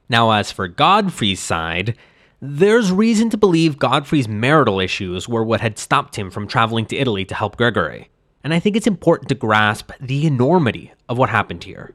[0.10, 1.95] Now, as for Godfrey's side,
[2.44, 6.98] there's reason to believe Godfrey's marital issues were what had stopped him from traveling to
[6.98, 8.10] Italy to help Gregory.
[8.44, 11.94] And I think it's important to grasp the enormity of what happened here.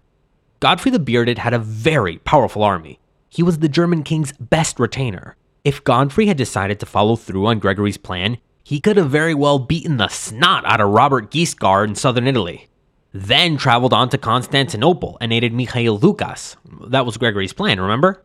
[0.61, 3.01] Godfrey the Bearded had a very powerful army.
[3.28, 5.34] He was the German king's best retainer.
[5.64, 9.59] If Godfrey had decided to follow through on Gregory's plan, he could have very well
[9.59, 12.68] beaten the snot out of Robert Guiscard in southern Italy.
[13.12, 16.55] Then traveled on to Constantinople and aided Mikhail Doukas.
[16.88, 18.22] That was Gregory's plan, remember?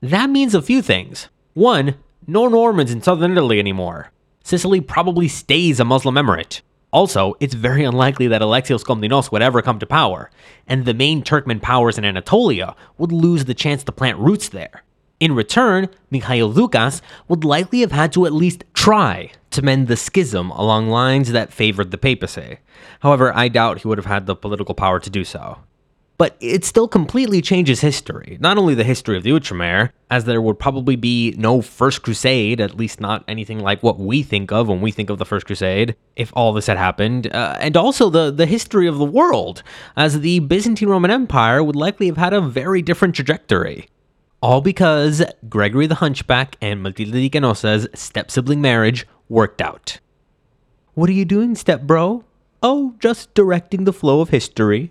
[0.00, 1.28] That means a few things.
[1.54, 1.96] One,
[2.26, 4.12] no Normans in southern Italy anymore.
[4.44, 6.60] Sicily probably stays a Muslim emirate.
[6.92, 10.30] Also, it's very unlikely that Alexios Komnenos would ever come to power,
[10.66, 14.84] and the main Turkmen powers in Anatolia would lose the chance to plant roots there.
[15.18, 19.96] In return, Mikhail Doukas would likely have had to at least try to mend the
[19.96, 22.58] schism along lines that favored the papacy.
[23.00, 25.58] However, I doubt he would have had the political power to do so.
[26.18, 30.42] But it still completely changes history, not only the history of the Outremer, as there
[30.42, 34.66] would probably be no First Crusade, at least not anything like what we think of
[34.66, 38.10] when we think of the First Crusade, if all this had happened, uh, and also
[38.10, 39.62] the, the history of the world,
[39.96, 43.88] as the Byzantine Roman Empire would likely have had a very different trajectory.
[44.42, 50.00] All because Gregory the Hunchback and Matilde di Canosa's step sibling marriage worked out.
[50.94, 52.24] What are you doing, step bro?
[52.60, 54.90] Oh, just directing the flow of history.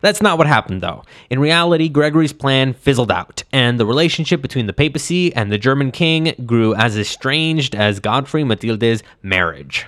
[0.00, 1.02] That's not what happened, though.
[1.28, 5.90] In reality, Gregory's plan fizzled out, and the relationship between the papacy and the German
[5.90, 9.86] king grew as estranged as Godfrey Matilde's marriage.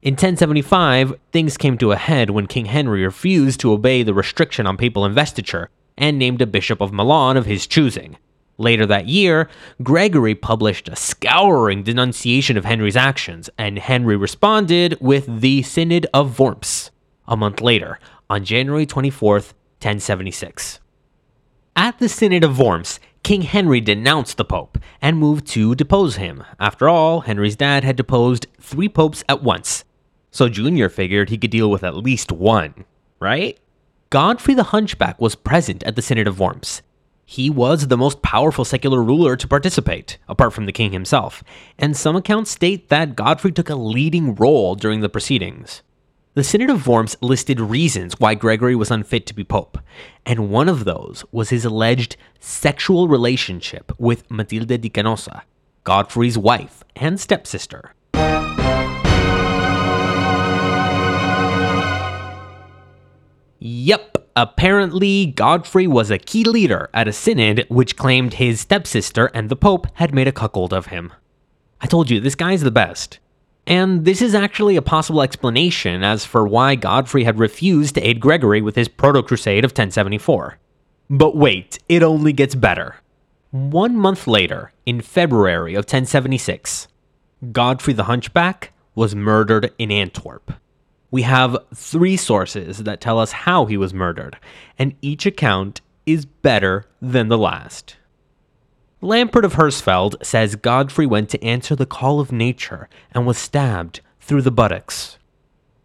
[0.00, 4.64] In 1075, things came to a head when King Henry refused to obey the restriction
[4.64, 8.16] on papal investiture and named a bishop of Milan of his choosing.
[8.58, 9.48] Later that year,
[9.82, 16.38] Gregory published a scouring denunciation of Henry's actions, and Henry responded with the Synod of
[16.38, 16.92] Worms.
[17.26, 17.98] A month later,
[18.30, 20.80] on January 24, 1076.
[21.74, 26.44] At the Synod of Worms, King Henry denounced the Pope and moved to depose him.
[26.58, 29.84] After all, Henry's dad had deposed three popes at once,
[30.30, 32.84] so Junior figured he could deal with at least one,
[33.20, 33.58] right?
[34.10, 36.82] Godfrey the Hunchback was present at the Synod of Worms.
[37.24, 41.44] He was the most powerful secular ruler to participate, apart from the king himself,
[41.78, 45.82] and some accounts state that Godfrey took a leading role during the proceedings.
[46.38, 49.76] The Synod of Worms listed reasons why Gregory was unfit to be pope,
[50.24, 55.42] and one of those was his alleged sexual relationship with Matilde di Canosa,
[55.82, 57.92] Godfrey's wife and stepsister.
[63.58, 69.48] Yep, apparently Godfrey was a key leader at a synod which claimed his stepsister and
[69.48, 71.12] the Pope had made a cuckold of him.
[71.80, 73.18] I told you, this guy's the best.
[73.68, 78.18] And this is actually a possible explanation as for why Godfrey had refused to aid
[78.18, 80.56] Gregory with his proto crusade of 1074.
[81.10, 82.96] But wait, it only gets better.
[83.50, 86.88] One month later, in February of 1076,
[87.52, 90.54] Godfrey the Hunchback was murdered in Antwerp.
[91.10, 94.38] We have three sources that tell us how he was murdered,
[94.78, 97.96] and each account is better than the last.
[99.00, 104.00] Lampert of Hersfeld says Godfrey went to answer the call of nature and was stabbed
[104.20, 105.18] through the buttocks.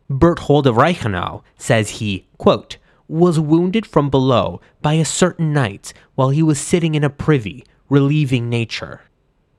[0.10, 6.30] Berthold of Reichenau says he, quote, was wounded from below by a certain knight while
[6.30, 9.02] he was sitting in a privy, relieving nature.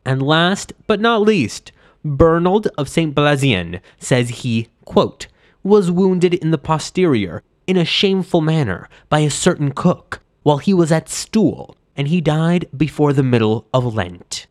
[0.05, 1.71] And last but not least,
[2.05, 3.15] Bernold of St.
[3.15, 5.29] Blasien says he, quote,
[5.63, 10.75] was wounded in the posterior in a shameful manner by a certain cook while he
[10.75, 14.47] was at stool and he died before the middle of Lent.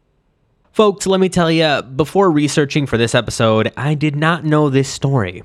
[0.71, 4.89] Folks, let me tell you, before researching for this episode, I did not know this
[4.89, 5.43] story.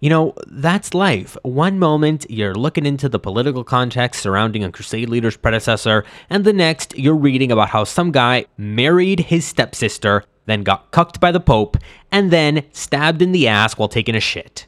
[0.00, 1.36] You know, that's life.
[1.42, 6.52] One moment, you're looking into the political context surrounding a crusade leader's predecessor, and the
[6.52, 11.40] next, you're reading about how some guy married his stepsister, then got cucked by the
[11.40, 11.76] Pope,
[12.10, 14.66] and then stabbed in the ass while taking a shit.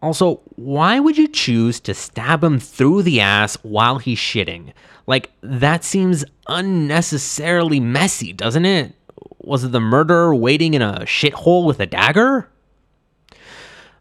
[0.00, 4.72] Also, why would you choose to stab him through the ass while he's shitting?
[5.06, 8.94] Like, that seems unnecessarily messy, doesn't it?
[9.40, 12.48] Was it the murderer waiting in a shithole with a dagger?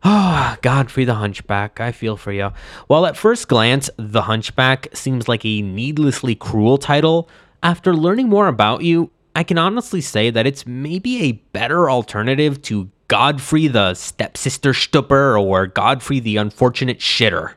[0.03, 2.51] Ah, oh, Godfrey the Hunchback, I feel for you.
[2.85, 7.27] While at first glance, The Hunchback seems like a needlessly cruel title,
[7.63, 12.61] after learning more about you, I can honestly say that it's maybe a better alternative
[12.63, 17.53] to Godfrey the Stepsister Stupper or Godfrey the Unfortunate Shitter.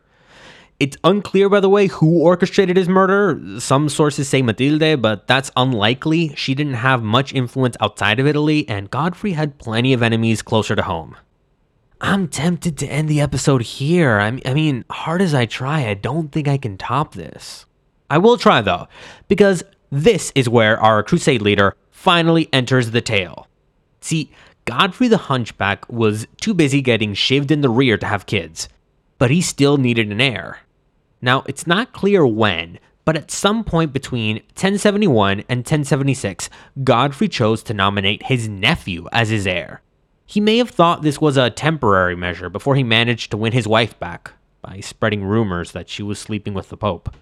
[0.79, 3.39] It's unclear, by the way, who orchestrated his murder.
[3.59, 6.35] Some sources say Matilde, but that's unlikely.
[6.37, 10.75] She didn't have much influence outside of Italy, and Godfrey had plenty of enemies closer
[10.77, 11.17] to home.
[12.01, 14.19] I'm tempted to end the episode here.
[14.21, 17.67] I mean, hard as I try, I don't think I can top this.
[18.09, 18.89] I will try, though,
[19.29, 23.49] because this is where our crusade leader finally enters the tale.
[24.01, 24.33] See,
[24.71, 28.69] Godfrey the Hunchback was too busy getting shaved in the rear to have kids,
[29.19, 30.61] but he still needed an heir.
[31.21, 36.49] Now, it's not clear when, but at some point between 1071 and 1076,
[36.85, 39.83] Godfrey chose to nominate his nephew as his heir.
[40.25, 43.67] He may have thought this was a temporary measure before he managed to win his
[43.67, 47.17] wife back by spreading rumors that she was sleeping with the Pope.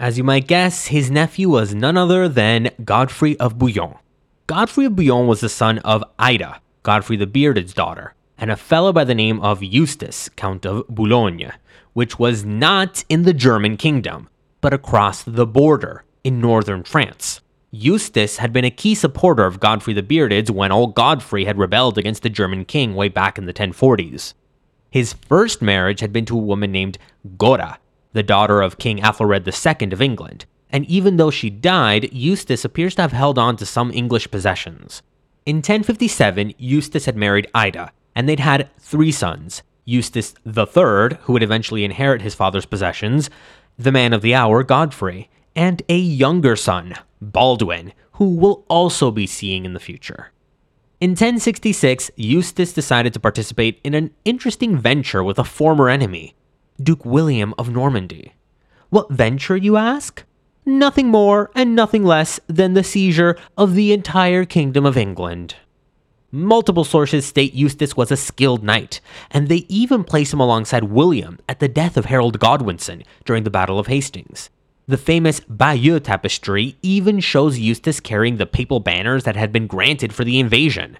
[0.00, 3.94] As you might guess, his nephew was none other than Godfrey of Bouillon.
[4.48, 8.92] Godfrey of Bouillon was the son of Ida, Godfrey the Bearded's daughter, and a fellow
[8.92, 11.52] by the name of Eustace, Count of Boulogne,
[11.92, 14.28] which was not in the German kingdom,
[14.60, 17.40] but across the border in northern France.
[17.70, 21.98] Eustace had been a key supporter of Godfrey the Bearded's when old Godfrey had rebelled
[21.98, 24.32] against the German king way back in the 1040s.
[24.90, 26.96] His first marriage had been to a woman named
[27.36, 27.78] Goda,
[28.14, 32.94] the daughter of King Athelred II of England, and even though she died, Eustace appears
[32.94, 35.02] to have held on to some English possessions.
[35.48, 41.42] In 1057, Eustace had married Ida, and they'd had three sons Eustace III, who would
[41.42, 43.30] eventually inherit his father's possessions,
[43.78, 49.26] the man of the hour, Godfrey, and a younger son, Baldwin, who we'll also be
[49.26, 50.32] seeing in the future.
[51.00, 56.34] In 1066, Eustace decided to participate in an interesting venture with a former enemy,
[56.78, 58.34] Duke William of Normandy.
[58.90, 60.24] What venture, you ask?
[60.68, 65.54] Nothing more and nothing less than the seizure of the entire Kingdom of England.
[66.30, 69.00] Multiple sources state Eustace was a skilled knight,
[69.30, 73.50] and they even place him alongside William at the death of Harold Godwinson during the
[73.50, 74.50] Battle of Hastings.
[74.86, 80.12] The famous Bayeux tapestry even shows Eustace carrying the papal banners that had been granted
[80.12, 80.98] for the invasion.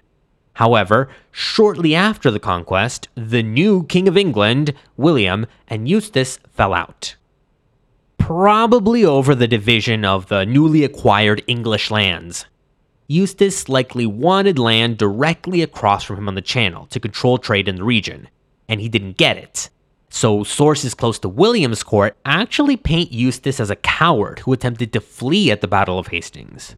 [0.53, 7.17] However, shortly after the conquest, the new King of England, William, and Eustace fell out.
[8.29, 12.45] Probably over the division of the newly acquired English lands.
[13.07, 17.77] Eustace likely wanted land directly across from him on the channel to control trade in
[17.77, 18.27] the region,
[18.67, 19.71] and he didn't get it.
[20.11, 25.01] So, sources close to William's court actually paint Eustace as a coward who attempted to
[25.01, 26.75] flee at the Battle of Hastings.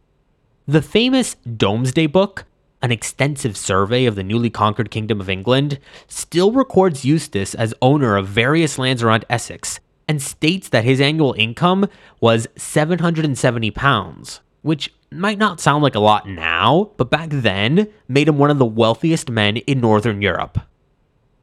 [0.69, 2.45] The famous Domesday Book,
[2.81, 8.15] an extensive survey of the newly conquered Kingdom of England, still records Eustace as owner
[8.15, 9.81] of various lands around Essex
[10.11, 11.87] and states that his annual income
[12.19, 18.27] was 770 pounds, which might not sound like a lot now, but back then made
[18.27, 20.59] him one of the wealthiest men in Northern Europe.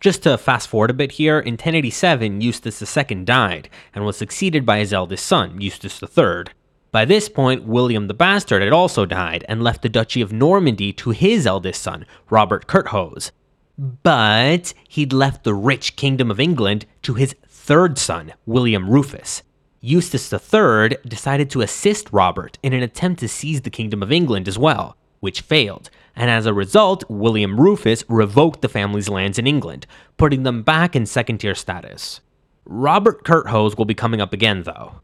[0.00, 4.66] Just to fast forward a bit here, in 1087, Eustace II died and was succeeded
[4.66, 6.52] by his eldest son, Eustace III.
[6.92, 10.92] By this point, William the Bastard had also died and left the Duchy of Normandy
[10.92, 13.30] to his eldest son, Robert Curthose.
[13.78, 17.34] But he'd left the rich Kingdom of England to his
[17.68, 19.42] third son, William Rufus,
[19.82, 24.48] Eustace III decided to assist Robert in an attempt to seize the Kingdom of England
[24.48, 29.46] as well, which failed, and as a result, William Rufus revoked the family's lands in
[29.46, 32.22] England, putting them back in second tier status.
[32.64, 35.02] Robert Curthose will be coming up again, though.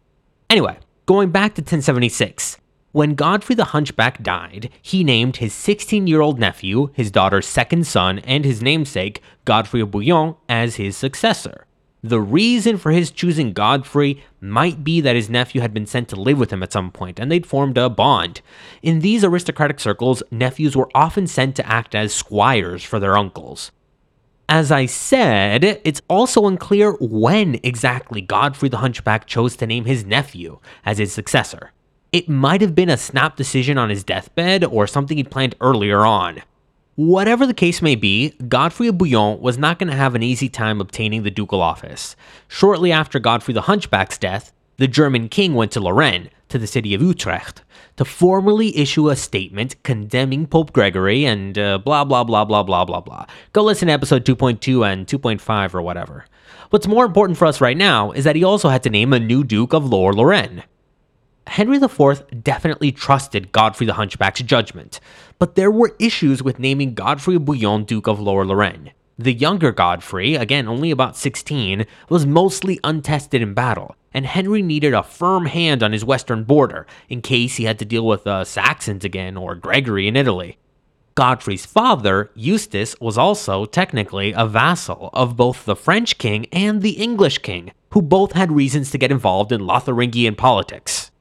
[0.49, 2.57] Anyway, going back to 1076.
[2.93, 7.87] When Godfrey the Hunchback died, he named his 16 year old nephew, his daughter's second
[7.87, 11.67] son, and his namesake, Godfrey of Bouillon, as his successor.
[12.05, 16.21] The reason for his choosing Godfrey might be that his nephew had been sent to
[16.21, 18.43] live with him at some point and they'd formed a bond.
[18.83, 23.73] In these aristocratic circles, nephews were often sent to act as squires for their uncles.
[24.51, 30.05] As I said, it's also unclear when exactly Godfrey the Hunchback chose to name his
[30.05, 31.73] nephew as his successor.
[32.13, 36.05] It might have been a snap decision on his deathbed or something he'd planned earlier
[36.05, 36.43] on.
[36.97, 40.49] Whatever the case may be, Godfrey of Bouillon was not going to have an easy
[40.49, 42.15] time obtaining the ducal office.
[42.47, 46.95] Shortly after Godfrey the Hunchback's death, the German king went to Lorraine, to the city
[46.95, 47.63] of Utrecht,
[47.97, 52.85] to formally issue a statement condemning Pope Gregory and uh, blah blah blah blah blah
[52.85, 53.27] blah blah.
[53.53, 56.27] Go listen to episode 2.2 and 2.5 or whatever.
[56.71, 59.19] What's more important for us right now is that he also had to name a
[59.19, 60.63] new Duke of Lower Lorraine.
[61.47, 64.99] Henry IV definitely trusted Godfrey the Hunchback's judgment,
[65.39, 68.93] but there were issues with naming Godfrey Bouillon Duke of Lower Lorraine.
[69.19, 74.93] The younger Godfrey, again only about 16, was mostly untested in battle, and Henry needed
[74.93, 78.45] a firm hand on his western border in case he had to deal with the
[78.45, 80.59] Saxons again or Gregory in Italy.
[81.15, 87.01] Godfrey's father, Eustace, was also technically a vassal of both the French king and the
[87.01, 91.13] English king, who both had reasons to get involved in Lotharingian politics.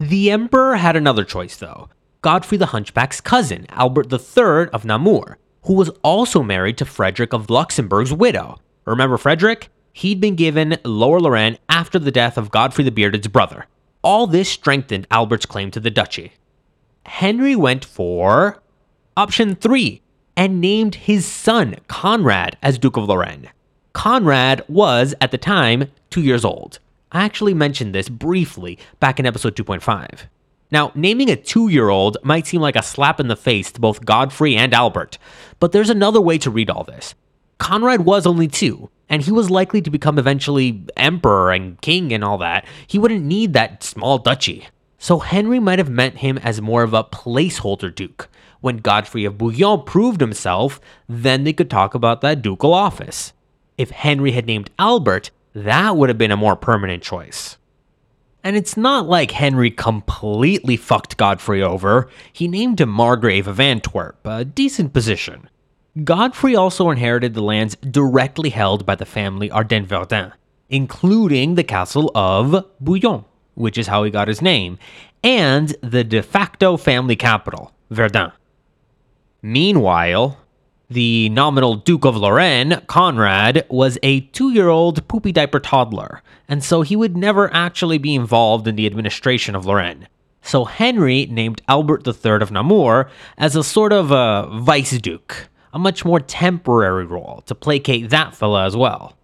[0.00, 1.88] The emperor had another choice, though
[2.26, 7.50] Godfrey the Hunchback's cousin, Albert III of Namur, who was also married to Frederick of
[7.50, 8.58] Luxembourg's widow.
[8.84, 9.68] Remember Frederick?
[9.92, 13.66] He'd been given Lower Lorraine after the death of Godfrey the Bearded's brother.
[14.02, 16.32] All this strengthened Albert's claim to the duchy.
[17.04, 18.60] Henry went for
[19.16, 20.02] option 3
[20.36, 23.50] and named his son Conrad as Duke of Lorraine.
[23.92, 26.80] Conrad was, at the time, two years old.
[27.12, 30.22] I actually mentioned this briefly back in episode 2.5.
[30.70, 33.80] Now, naming a two year old might seem like a slap in the face to
[33.80, 35.18] both Godfrey and Albert,
[35.60, 37.14] but there's another way to read all this.
[37.58, 42.24] Conrad was only two, and he was likely to become eventually emperor and king and
[42.24, 42.66] all that.
[42.86, 44.66] He wouldn't need that small duchy.
[44.98, 48.28] So Henry might have meant him as more of a placeholder duke.
[48.60, 53.32] When Godfrey of Bouillon proved himself, then they could talk about that ducal office.
[53.78, 57.56] If Henry had named Albert, that would have been a more permanent choice.
[58.46, 62.08] And it's not like Henry completely fucked Godfrey over.
[62.32, 65.50] He named him Margrave of Antwerp, a decent position.
[66.04, 70.32] Godfrey also inherited the lands directly held by the family Ardennes Verdun,
[70.70, 73.24] including the castle of Bouillon,
[73.54, 74.78] which is how he got his name,
[75.24, 78.30] and the de facto family capital, Verdun.
[79.42, 80.38] Meanwhile,
[80.88, 86.62] the nominal Duke of Lorraine, Conrad, was a two year old poopy diaper toddler, and
[86.62, 90.06] so he would never actually be involved in the administration of Lorraine.
[90.42, 95.78] So Henry named Albert III of Namur as a sort of a vice duke, a
[95.78, 99.16] much more temporary role to placate that fella as well.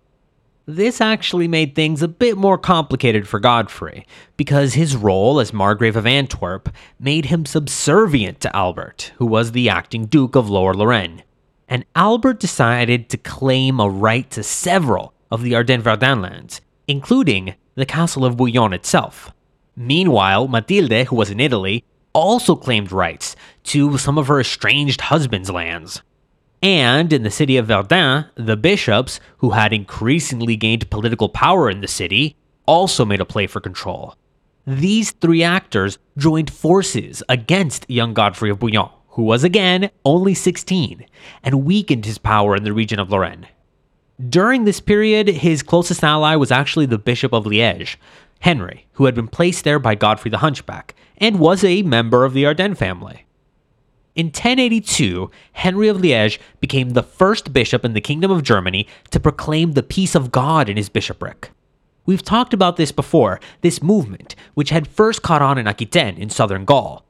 [0.67, 4.05] This actually made things a bit more complicated for Godfrey,
[4.37, 9.69] because his role as Margrave of Antwerp made him subservient to Albert, who was the
[9.69, 11.23] acting Duke of Lower Lorraine
[11.73, 17.55] and Albert decided to claim a right to several of the Ardennes Verdun lands, including
[17.77, 19.33] the castle of Bouillon itself.
[19.75, 25.49] Meanwhile, Matilde, who was in Italy, also claimed rights to some of her estranged husband's
[25.49, 26.03] lands.
[26.63, 31.81] And in the city of Verdun, the bishops, who had increasingly gained political power in
[31.81, 34.15] the city, also made a play for control.
[34.67, 41.07] These three actors joined forces against young Godfrey of Bouillon, who was again only 16
[41.43, 43.47] and weakened his power in the region of Lorraine.
[44.29, 47.97] During this period, his closest ally was actually the Bishop of Liège,
[48.41, 52.33] Henry, who had been placed there by Godfrey the Hunchback and was a member of
[52.33, 53.27] the Ardennes family.
[54.15, 59.21] In 1082, Henry of Liège became the first bishop in the Kingdom of Germany to
[59.21, 61.51] proclaim the peace of God in his bishopric.
[62.05, 66.31] We've talked about this before, this movement, which had first caught on in Aquitaine in
[66.31, 67.05] southern Gaul,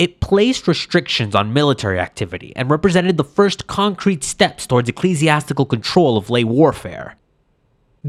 [0.00, 6.16] it placed restrictions on military activity and represented the first concrete steps towards ecclesiastical control
[6.16, 7.16] of lay warfare.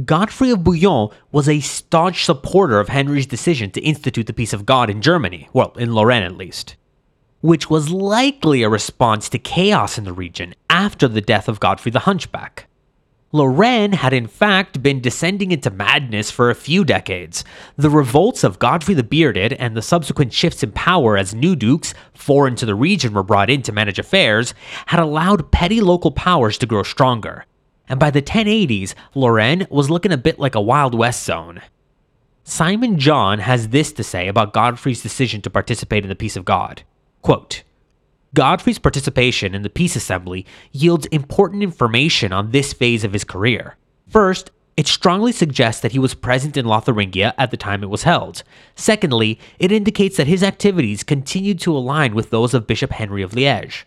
[0.06, 4.66] Godfrey of Bouillon was a staunch supporter of Henry's decision to institute the peace of
[4.66, 6.78] God in Germany, well, in Lorraine at least,
[7.42, 11.92] which was likely a response to chaos in the region after the death of Godfrey
[11.92, 12.70] the Hunchback.
[13.34, 17.46] Lorraine had in fact been descending into madness for a few decades.
[17.78, 21.94] The revolts of Godfrey the Bearded and the subsequent shifts in power as new dukes,
[22.14, 24.54] foreign to the region, were brought in to manage affairs,
[24.88, 27.46] had allowed petty local powers to grow stronger.
[27.88, 31.62] And by the 1080s, Lorraine was looking a bit like a Wild West zone.
[32.44, 36.44] Simon John has this to say about Godfrey's decision to participate in the peace of
[36.44, 36.84] God.
[37.22, 37.64] Quote,
[38.34, 43.76] Godfrey's participation in the peace assembly yields important information on this phase of his career.
[44.08, 48.04] First, it strongly suggests that he was present in Lotharingia at the time it was
[48.04, 48.44] held.
[48.74, 53.32] Secondly, it indicates that his activities continued to align with those of Bishop Henry of
[53.32, 53.84] Liège.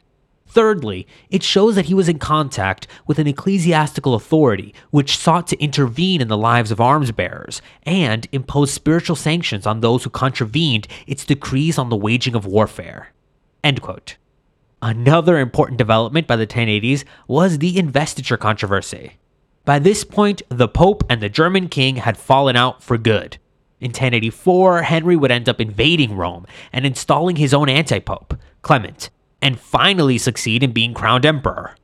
[0.47, 5.59] Thirdly, it shows that he was in contact with an ecclesiastical authority which sought to
[5.61, 10.87] intervene in the lives of arms bearers and impose spiritual sanctions on those who contravened
[11.07, 13.09] its decrees on the waging of warfare.
[13.65, 14.17] End quote.
[14.85, 19.14] Another important development by the 1080s was the investiture controversy.
[19.64, 23.39] By this point, the Pope and the German king had fallen out for good.
[23.80, 29.09] In 1084, Henry would end up invading Rome and installing his own anti pope, Clement,
[29.41, 31.76] and finally succeed in being crowned emperor.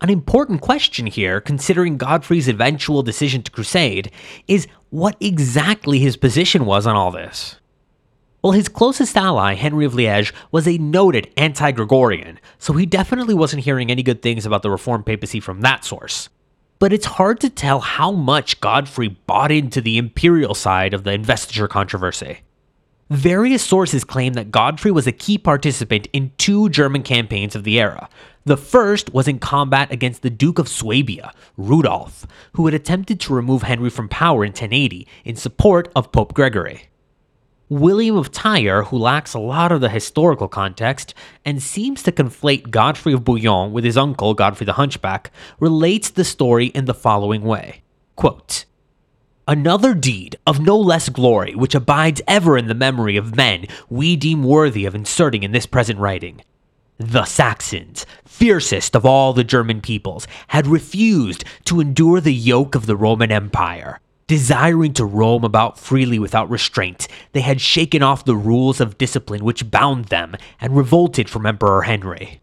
[0.00, 4.10] An important question here, considering Godfrey's eventual decision to crusade,
[4.48, 7.60] is what exactly his position was on all this.
[8.42, 13.34] Well, his closest ally, Henry of Liège, was a noted anti Gregorian, so he definitely
[13.34, 16.28] wasn't hearing any good things about the Reformed papacy from that source.
[16.78, 21.12] But it's hard to tell how much Godfrey bought into the imperial side of the
[21.12, 22.40] investiture controversy.
[23.08, 27.80] Various sources claim that Godfrey was a key participant in two German campaigns of the
[27.80, 28.08] era.
[28.44, 33.34] The first was in combat against the Duke of Swabia, Rudolf, who had attempted to
[33.34, 36.88] remove Henry from power in 1080 in support of Pope Gregory.
[37.68, 41.14] William of Tyre, who lacks a lot of the historical context
[41.44, 46.22] and seems to conflate Godfrey of Bouillon with his uncle Godfrey the Hunchback, relates the
[46.22, 47.82] story in the following way
[48.14, 48.66] Quote,
[49.48, 54.14] Another deed of no less glory, which abides ever in the memory of men, we
[54.14, 56.42] deem worthy of inserting in this present writing.
[56.98, 62.86] The Saxons, fiercest of all the German peoples, had refused to endure the yoke of
[62.86, 63.98] the Roman Empire
[64.28, 69.44] Desiring to roam about freely without restraint, they had shaken off the rules of discipline
[69.44, 72.40] which bound them and revolted from Emperor Henry.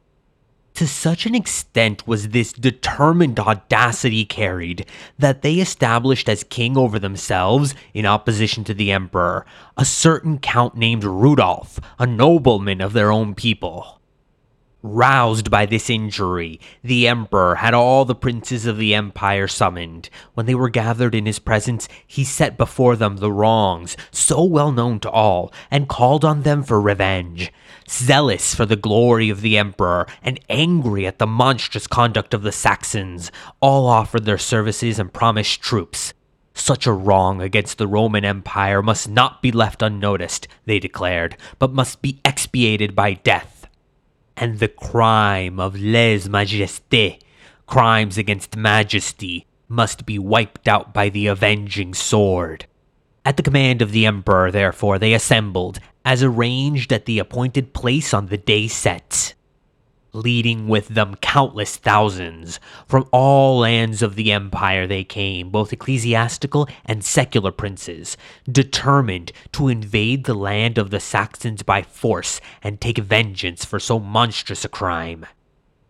[0.76, 4.86] To such an extent was this determined audacity carried
[5.20, 10.78] that they established as king over themselves, in opposition to the emperor, a certain count
[10.78, 14.00] named Rudolph, a nobleman of their own people.
[14.86, 20.10] Roused by this injury, the emperor had all the princes of the empire summoned.
[20.34, 24.74] When they were gathered in his presence, he set before them the wrongs, so well
[24.74, 27.50] known to all, and called on them for revenge.
[27.90, 32.52] Zealous for the glory of the emperor, and angry at the monstrous conduct of the
[32.52, 33.32] Saxons,
[33.62, 36.14] all offered their services and promised troops.
[36.54, 41.72] Such a wrong against the Roman Empire must not be left unnoticed, they declared, but
[41.72, 43.63] must be expiated by death
[44.38, 47.20] and the crime of lèse majesté,
[47.68, 52.66] crimes against majesty, must be wiped out by the avenging sword.
[53.26, 58.14] At the command of the emperor, therefore, they assembled, as arranged at the appointed place
[58.14, 59.34] on the day set
[60.14, 62.60] leading with them countless thousands.
[62.88, 68.16] From all lands of the empire they came, both ecclesiastical and secular princes,
[68.50, 74.00] determined to invade the land of the Saxons by force and take vengeance for so
[74.00, 75.26] monstrous a crime.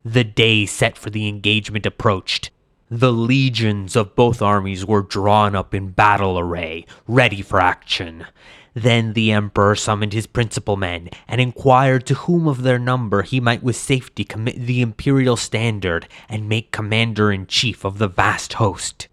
[0.05, 2.49] The day set for the engagement approached.
[2.89, 8.25] The legions of both armies were drawn up in battle array, ready for action.
[8.73, 13.39] Then the emperor summoned his principal men and inquired to whom of their number he
[13.39, 18.53] might with safety commit the imperial standard and make commander in chief of the vast
[18.53, 19.07] host.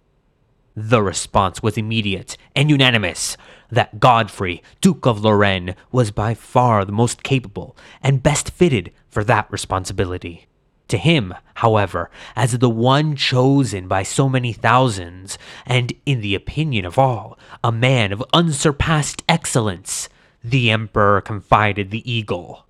[0.75, 3.37] The response was immediate and unanimous
[3.71, 9.25] that Godfrey, Duke of Lorraine, was by far the most capable and best fitted for
[9.25, 10.47] that responsibility.
[10.91, 16.85] To him, however, as the one chosen by so many thousands, and in the opinion
[16.85, 20.09] of all, a man of unsurpassed excellence,
[20.43, 22.67] the emperor confided the eagle.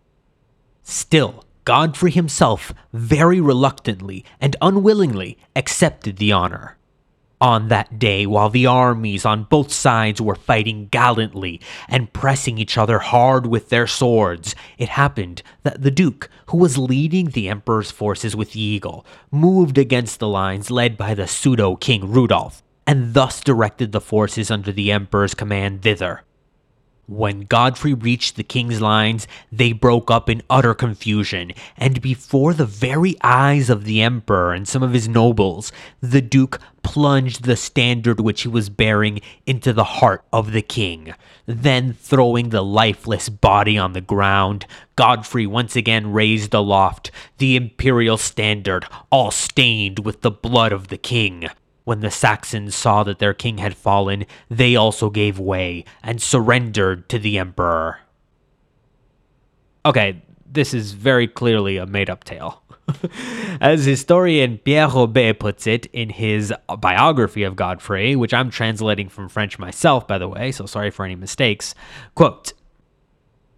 [0.83, 6.77] Still, Godfrey himself very reluctantly and unwillingly accepted the honor.
[7.43, 12.77] On that day, while the armies on both sides were fighting gallantly and pressing each
[12.77, 17.91] other hard with their swords, it happened that the Duke, who was leading the Emperor's
[17.91, 23.15] forces with the Eagle, moved against the lines led by the pseudo King Rudolph, and
[23.15, 26.25] thus directed the forces under the Emperor's command thither.
[27.11, 32.65] When Godfrey reached the king's lines, they broke up in utter confusion, and before the
[32.65, 38.21] very eyes of the emperor and some of his nobles, the duke plunged the standard
[38.21, 41.13] which he was bearing into the heart of the king.
[41.47, 48.19] Then, throwing the lifeless body on the ground, Godfrey once again raised aloft the imperial
[48.19, 51.49] standard, all stained with the blood of the king.
[51.85, 57.09] When the Saxons saw that their king had fallen, they also gave way and surrendered
[57.09, 58.01] to the emperor.
[59.85, 62.63] Okay, this is very clearly a made up tale.
[63.61, 69.29] As historian Pierre Aubé puts it in his biography of Godfrey, which I'm translating from
[69.29, 71.75] French myself, by the way, so sorry for any mistakes,
[72.15, 72.53] quote,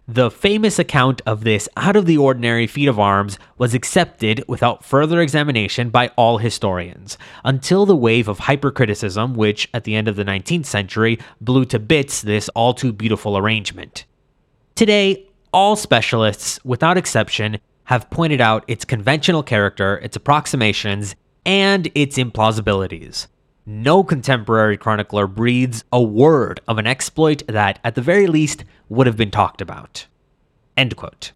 [0.07, 4.83] the famous account of this out of the ordinary feat of arms was accepted without
[4.83, 10.17] further examination by all historians, until the wave of hypercriticism, which at the end of
[10.17, 14.03] the 19th century blew to bits this all too beautiful arrangement.
[14.75, 22.17] Today, all specialists, without exception, have pointed out its conventional character, its approximations, and its
[22.17, 23.27] implausibilities.
[23.65, 29.07] No contemporary chronicler breathes a word of an exploit that, at the very least, would
[29.07, 30.07] have been talked about.
[30.75, 31.31] End quote.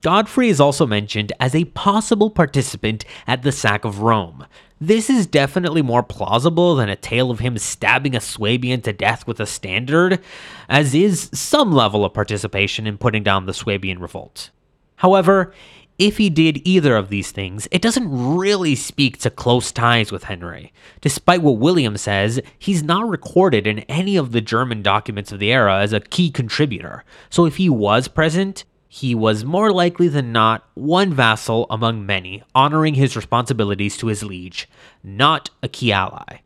[0.00, 4.46] Godfrey is also mentioned as a possible participant at the sack of Rome.
[4.80, 9.26] This is definitely more plausible than a tale of him stabbing a Swabian to death
[9.26, 10.20] with a standard,
[10.68, 14.50] as is some level of participation in putting down the Swabian revolt.
[14.96, 15.54] However,
[15.98, 20.24] if he did either of these things, it doesn't really speak to close ties with
[20.24, 20.72] Henry.
[21.00, 25.52] Despite what William says, he's not recorded in any of the German documents of the
[25.52, 27.04] era as a key contributor.
[27.30, 32.42] So if he was present, he was more likely than not one vassal among many,
[32.54, 34.68] honoring his responsibilities to his liege,
[35.02, 36.38] not a key ally.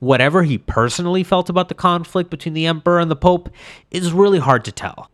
[0.00, 3.48] Whatever he personally felt about the conflict between the emperor and the pope
[3.90, 5.10] is really hard to tell.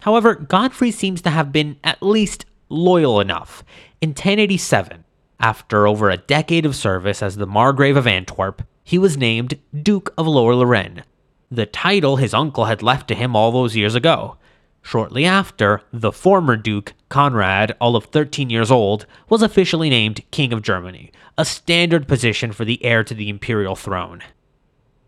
[0.00, 3.64] However, Godfrey seems to have been at least loyal enough.
[4.00, 5.04] In 1087,
[5.40, 10.12] after over a decade of service as the Margrave of Antwerp, he was named Duke
[10.18, 11.04] of Lower Lorraine,
[11.50, 14.36] the title his uncle had left to him all those years ago.
[14.82, 20.52] Shortly after, the former Duke, Conrad, all of 13 years old, was officially named King
[20.52, 24.22] of Germany, a standard position for the heir to the imperial throne.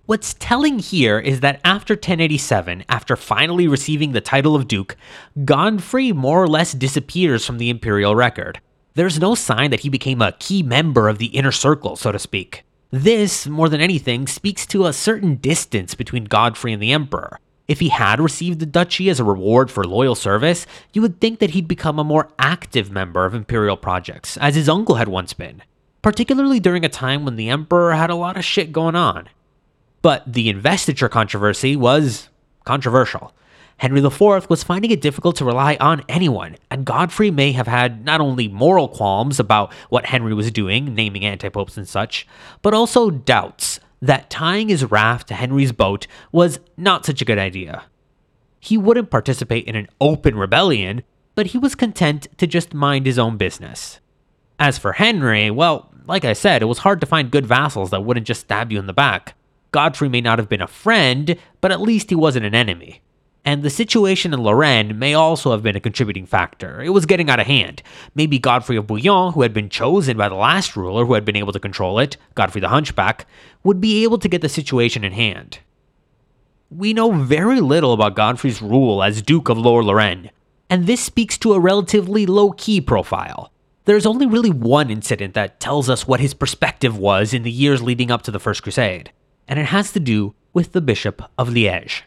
[0.07, 4.97] What's telling here is that after 1087, after finally receiving the title of Duke,
[5.45, 8.61] Godfrey more or less disappears from the imperial record.
[8.95, 12.21] There's no sign that he became a key member of the inner circle, so to
[12.21, 12.63] speak.
[12.93, 17.41] This, more than anything, speaks to a certain distance between Godfrey and the Emperor.
[17.67, 21.41] If he had received the duchy as a reward for loyal service, you would think
[21.41, 25.33] that he'd become a more active member of imperial projects, as his uncle had once
[25.33, 25.65] been,
[26.01, 29.29] particularly during a time when the Emperor had a lot of shit going on.
[30.07, 32.29] But the investiture controversy was
[32.63, 33.35] controversial.
[33.79, 38.05] Henry IV was finding it difficult to rely on anyone, and Godfrey may have had
[38.05, 42.25] not only moral qualms about what Henry was doing, naming antipopes and such,
[42.63, 47.39] but also doubts that tying his raft to Henry's boat was not such a good
[47.39, 47.83] idea.
[48.61, 51.03] He wouldn't participate in an open rebellion,
[51.35, 53.99] but he was content to just mind his own business.
[54.61, 58.05] As for Henry, well, like I said, it was hard to find good vassals that
[58.05, 59.36] wouldn't just stab you in the back.
[59.77, 63.03] Godfrey may not have been a friend, but at least he wasn't an enemy.
[63.45, 66.81] And the situation in Lorraine may also have been a contributing factor.
[66.81, 67.83] It was getting out of hand.
[68.15, 71.37] Maybe Godfrey of Bouillon, who had been chosen by the last ruler who had been
[71.37, 73.27] able to control it, Godfrey the Hunchback,
[73.65, 75.59] would be able to get the situation in hand.
[76.71, 80.31] We know very little about Godfrey's rule as Duke of Lower Lorraine,
[80.71, 83.53] and this speaks to a relatively low key profile.
[83.85, 87.83] There's only really one incident that tells us what his perspective was in the years
[87.83, 89.13] leading up to the First Crusade
[89.49, 92.03] and it has to do with the Bishop of Liège.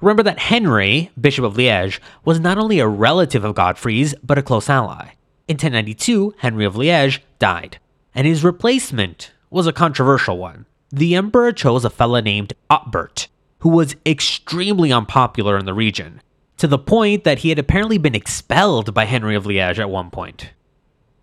[0.00, 4.42] Remember that Henry, Bishop of Liège, was not only a relative of Godfrey's, but a
[4.42, 5.12] close ally.
[5.48, 7.78] In 1092, Henry of Liège died,
[8.14, 10.66] and his replacement was a controversial one.
[10.90, 13.28] The emperor chose a fella named Otbert,
[13.60, 16.20] who was extremely unpopular in the region,
[16.58, 20.10] to the point that he had apparently been expelled by Henry of Liège at one
[20.10, 20.50] point.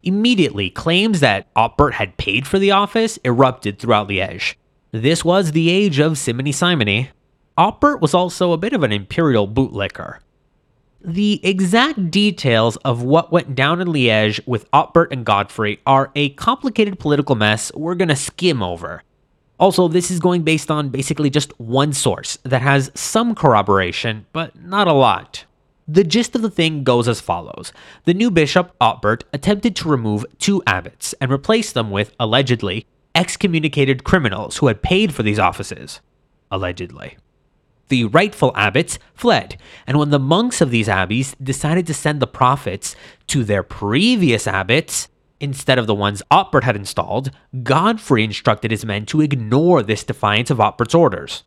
[0.01, 4.55] Immediately, claims that Otbert had paid for the office erupted throughout Liège,
[4.93, 7.09] this was the age of Simony Simony.
[7.57, 10.19] Otbert was also a bit of an imperial bootlicker.
[11.03, 16.29] The exact details of what went down in Liège with Otbert and Godfrey are a
[16.29, 19.01] complicated political mess we're gonna skim over.
[19.59, 24.55] Also, this is going based on basically just one source that has some corroboration, but
[24.61, 25.45] not a lot.
[25.87, 27.73] The gist of the thing goes as follows
[28.05, 32.85] The new bishop, Otbert, attempted to remove two abbots and replace them with, allegedly,
[33.15, 36.01] excommunicated criminals who had paid for these offices,
[36.51, 37.17] allegedly.
[37.89, 42.27] The rightful abbots fled, and when the monks of these abbeys decided to send the
[42.27, 42.95] profits
[43.27, 45.09] to their previous abbots,
[45.39, 47.29] instead of the ones Otbert had installed,
[47.63, 51.43] Godfrey instructed his men to ignore this defiance of Otbert's orders.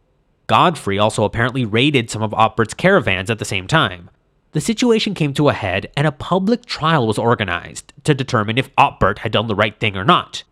[0.46, 4.10] Godfrey also apparently raided some of Otbert's caravans at the same time.
[4.52, 8.74] The situation came to a head, and a public trial was organized to determine if
[8.76, 10.44] Otbert had done the right thing or not.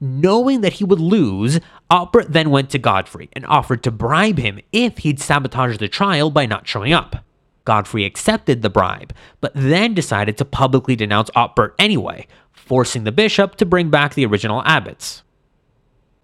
[0.00, 4.58] Knowing that he would lose, Otbert then went to Godfrey and offered to bribe him
[4.72, 7.22] if he'd sabotage the trial by not showing up.
[7.66, 13.56] Godfrey accepted the bribe, but then decided to publicly denounce Otbert anyway, forcing the bishop
[13.56, 15.22] to bring back the original abbots.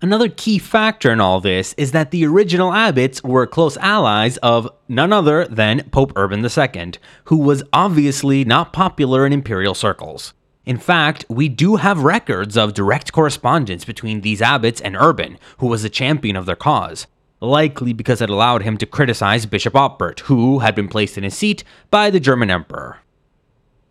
[0.00, 4.70] Another key factor in all this is that the original abbots were close allies of
[4.88, 6.92] none other than Pope Urban II,
[7.24, 10.32] who was obviously not popular in imperial circles.
[10.66, 15.68] In fact, we do have records of direct correspondence between these abbots and Urban, who
[15.68, 17.06] was a champion of their cause,
[17.40, 21.36] likely because it allowed him to criticize Bishop Otbert, who had been placed in his
[21.36, 22.98] seat by the German emperor.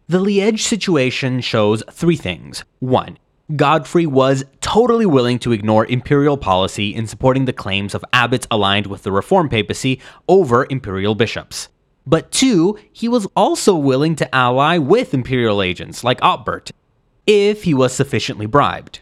[0.07, 2.65] The Liège situation shows three things.
[2.80, 3.17] One,
[3.55, 8.88] Godfrey was totally willing to ignore imperial policy in supporting the claims of abbots aligned
[8.88, 11.69] with the reform papacy over imperial bishops.
[12.08, 16.72] But two, he was also willing to ally with imperial agents like Otbert,
[17.26, 18.99] if he was sufficiently bribed.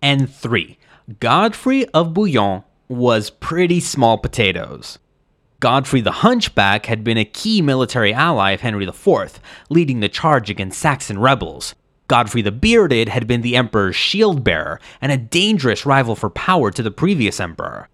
[0.00, 0.78] And three,
[1.20, 4.98] Godfrey of Bouillon was pretty small potatoes.
[5.60, 9.38] Godfrey the Hunchback had been a key military ally of Henry IV,
[9.68, 11.74] leading the charge against Saxon rebels.
[12.08, 16.70] Godfrey the Bearded had been the emperor's shield bearer and a dangerous rival for power
[16.70, 17.88] to the previous emperor.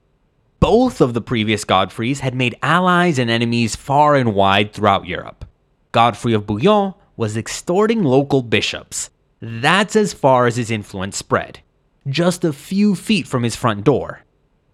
[0.67, 5.45] Both of the previous Godfreys had made allies and enemies far and wide throughout Europe.
[5.93, 9.11] Godfrey of Bouillon was extorting local bishops.
[9.41, 11.61] That's as far as his influence spread,
[12.09, 14.25] just a few feet from his front door.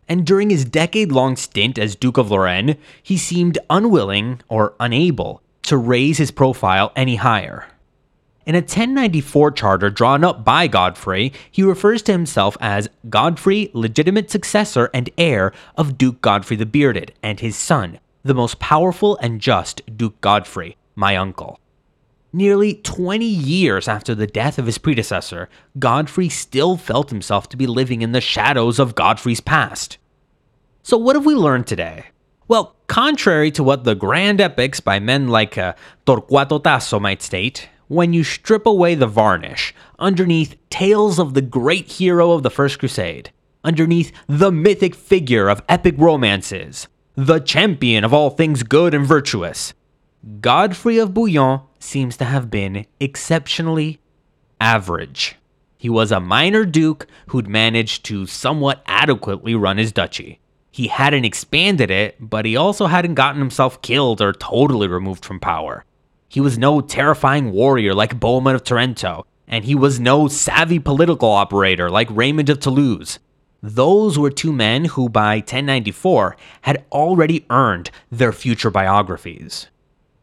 [0.09, 5.43] And during his decade long stint as Duke of Lorraine, he seemed unwilling or unable
[5.64, 7.66] to raise his profile any higher.
[8.45, 14.32] In a 1094 charter drawn up by Godfrey, he refers to himself as Godfrey, legitimate
[14.32, 19.40] successor and heir of Duke Godfrey the Bearded, and his son, the most powerful and
[19.40, 21.61] just Duke Godfrey, my uncle.
[22.32, 27.68] Nearly 20 years after the death of his predecessor, Godfrey still felt himself to be
[27.68, 29.99] living in the shadows of Godfrey's past.
[30.82, 32.07] So, what have we learned today?
[32.49, 35.74] Well, contrary to what the grand epics by men like uh,
[36.07, 41.93] Torquato Tasso might state, when you strip away the varnish underneath tales of the great
[41.93, 43.30] hero of the First Crusade,
[43.62, 49.74] underneath the mythic figure of epic romances, the champion of all things good and virtuous,
[50.40, 54.01] Godfrey of Bouillon seems to have been exceptionally
[54.59, 55.36] average.
[55.76, 60.40] He was a minor duke who'd managed to somewhat adequately run his duchy.
[60.70, 65.40] He hadn't expanded it, but he also hadn't gotten himself killed or totally removed from
[65.40, 65.84] power.
[66.33, 71.28] He was no terrifying warrior like Bohemond of Taranto, and he was no savvy political
[71.28, 73.18] operator like Raymond of Toulouse.
[73.62, 79.68] Those were two men who, by 1094, had already earned their future biographies.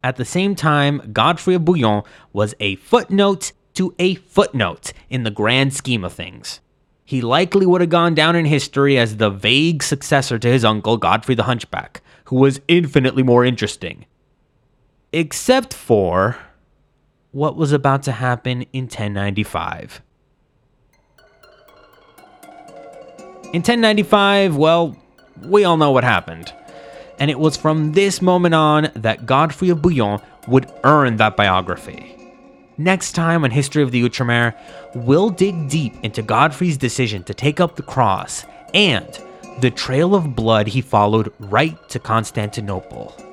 [0.03, 2.01] At the same time, Godfrey of Bouillon
[2.33, 6.59] was a footnote to a footnote in the grand scheme of things.
[7.05, 10.97] He likely would have gone down in history as the vague successor to his uncle,
[10.97, 14.07] Godfrey the Hunchback, who was infinitely more interesting.
[15.11, 16.37] Except for
[17.31, 20.01] what was about to happen in 1095.
[23.51, 24.95] In 1095, well,
[25.41, 26.53] we all know what happened.
[27.17, 32.15] And it was from this moment on that Godfrey of Bouillon would earn that biography.
[32.77, 34.55] Next time on History of the Outremer,
[34.95, 39.19] we'll dig deep into Godfrey's decision to take up the cross and
[39.59, 43.28] the trail of blood he followed right to Constantinople.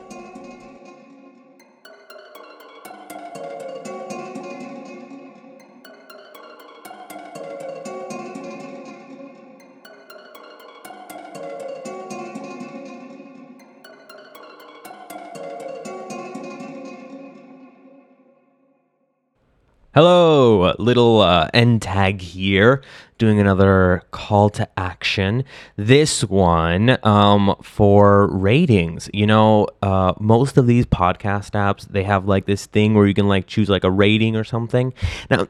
[19.96, 22.82] Hello, little uh, end tag here,
[23.16, 25.42] doing another call to action.
[25.76, 29.08] This one um, for ratings.
[29.14, 33.14] You know, uh, most of these podcast apps they have like this thing where you
[33.14, 34.92] can like choose like a rating or something.
[35.30, 35.48] Now,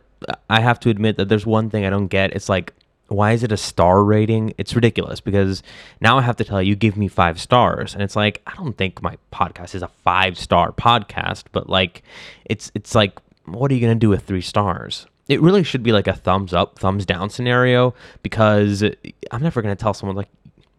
[0.48, 2.32] I have to admit that there's one thing I don't get.
[2.32, 2.72] It's like
[3.08, 4.52] why is it a star rating?
[4.58, 5.64] It's ridiculous because
[6.00, 7.94] now I have to tell you, give me five stars.
[7.94, 12.02] And it's like, I don't think my podcast is a five star podcast, but like,
[12.44, 15.06] it's, it's like what are you going to do with three stars?
[15.28, 18.82] It really should be like a thumbs up, thumbs down scenario because
[19.30, 20.28] I'm never going to tell someone, like,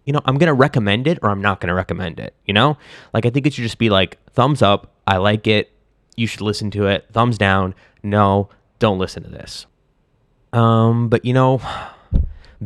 [0.06, 2.34] you know, I'm going to recommend it or I'm not going to recommend it.
[2.46, 2.78] You know,
[3.14, 5.72] like, I think it should just be like, thumbs up, I like it,
[6.16, 8.50] you should listen to it, thumbs down, no,
[8.80, 9.66] don't listen to this.
[10.54, 11.62] Um, but you know,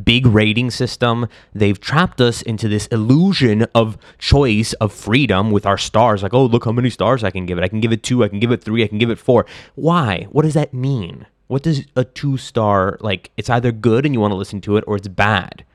[0.03, 1.27] big rating system.
[1.53, 6.23] They've trapped us into this illusion of choice, of freedom with our stars.
[6.23, 7.63] Like, oh, look how many stars I can give it.
[7.63, 9.45] I can give it two, I can give it three, I can give it four.
[9.75, 10.27] Why?
[10.31, 11.25] What does that mean?
[11.47, 14.77] What does a two star, like, it's either good and you want to listen to
[14.77, 15.65] it or it's bad?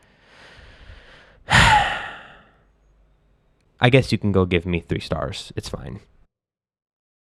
[3.78, 5.52] I guess you can go give me three stars.
[5.54, 6.00] It's fine.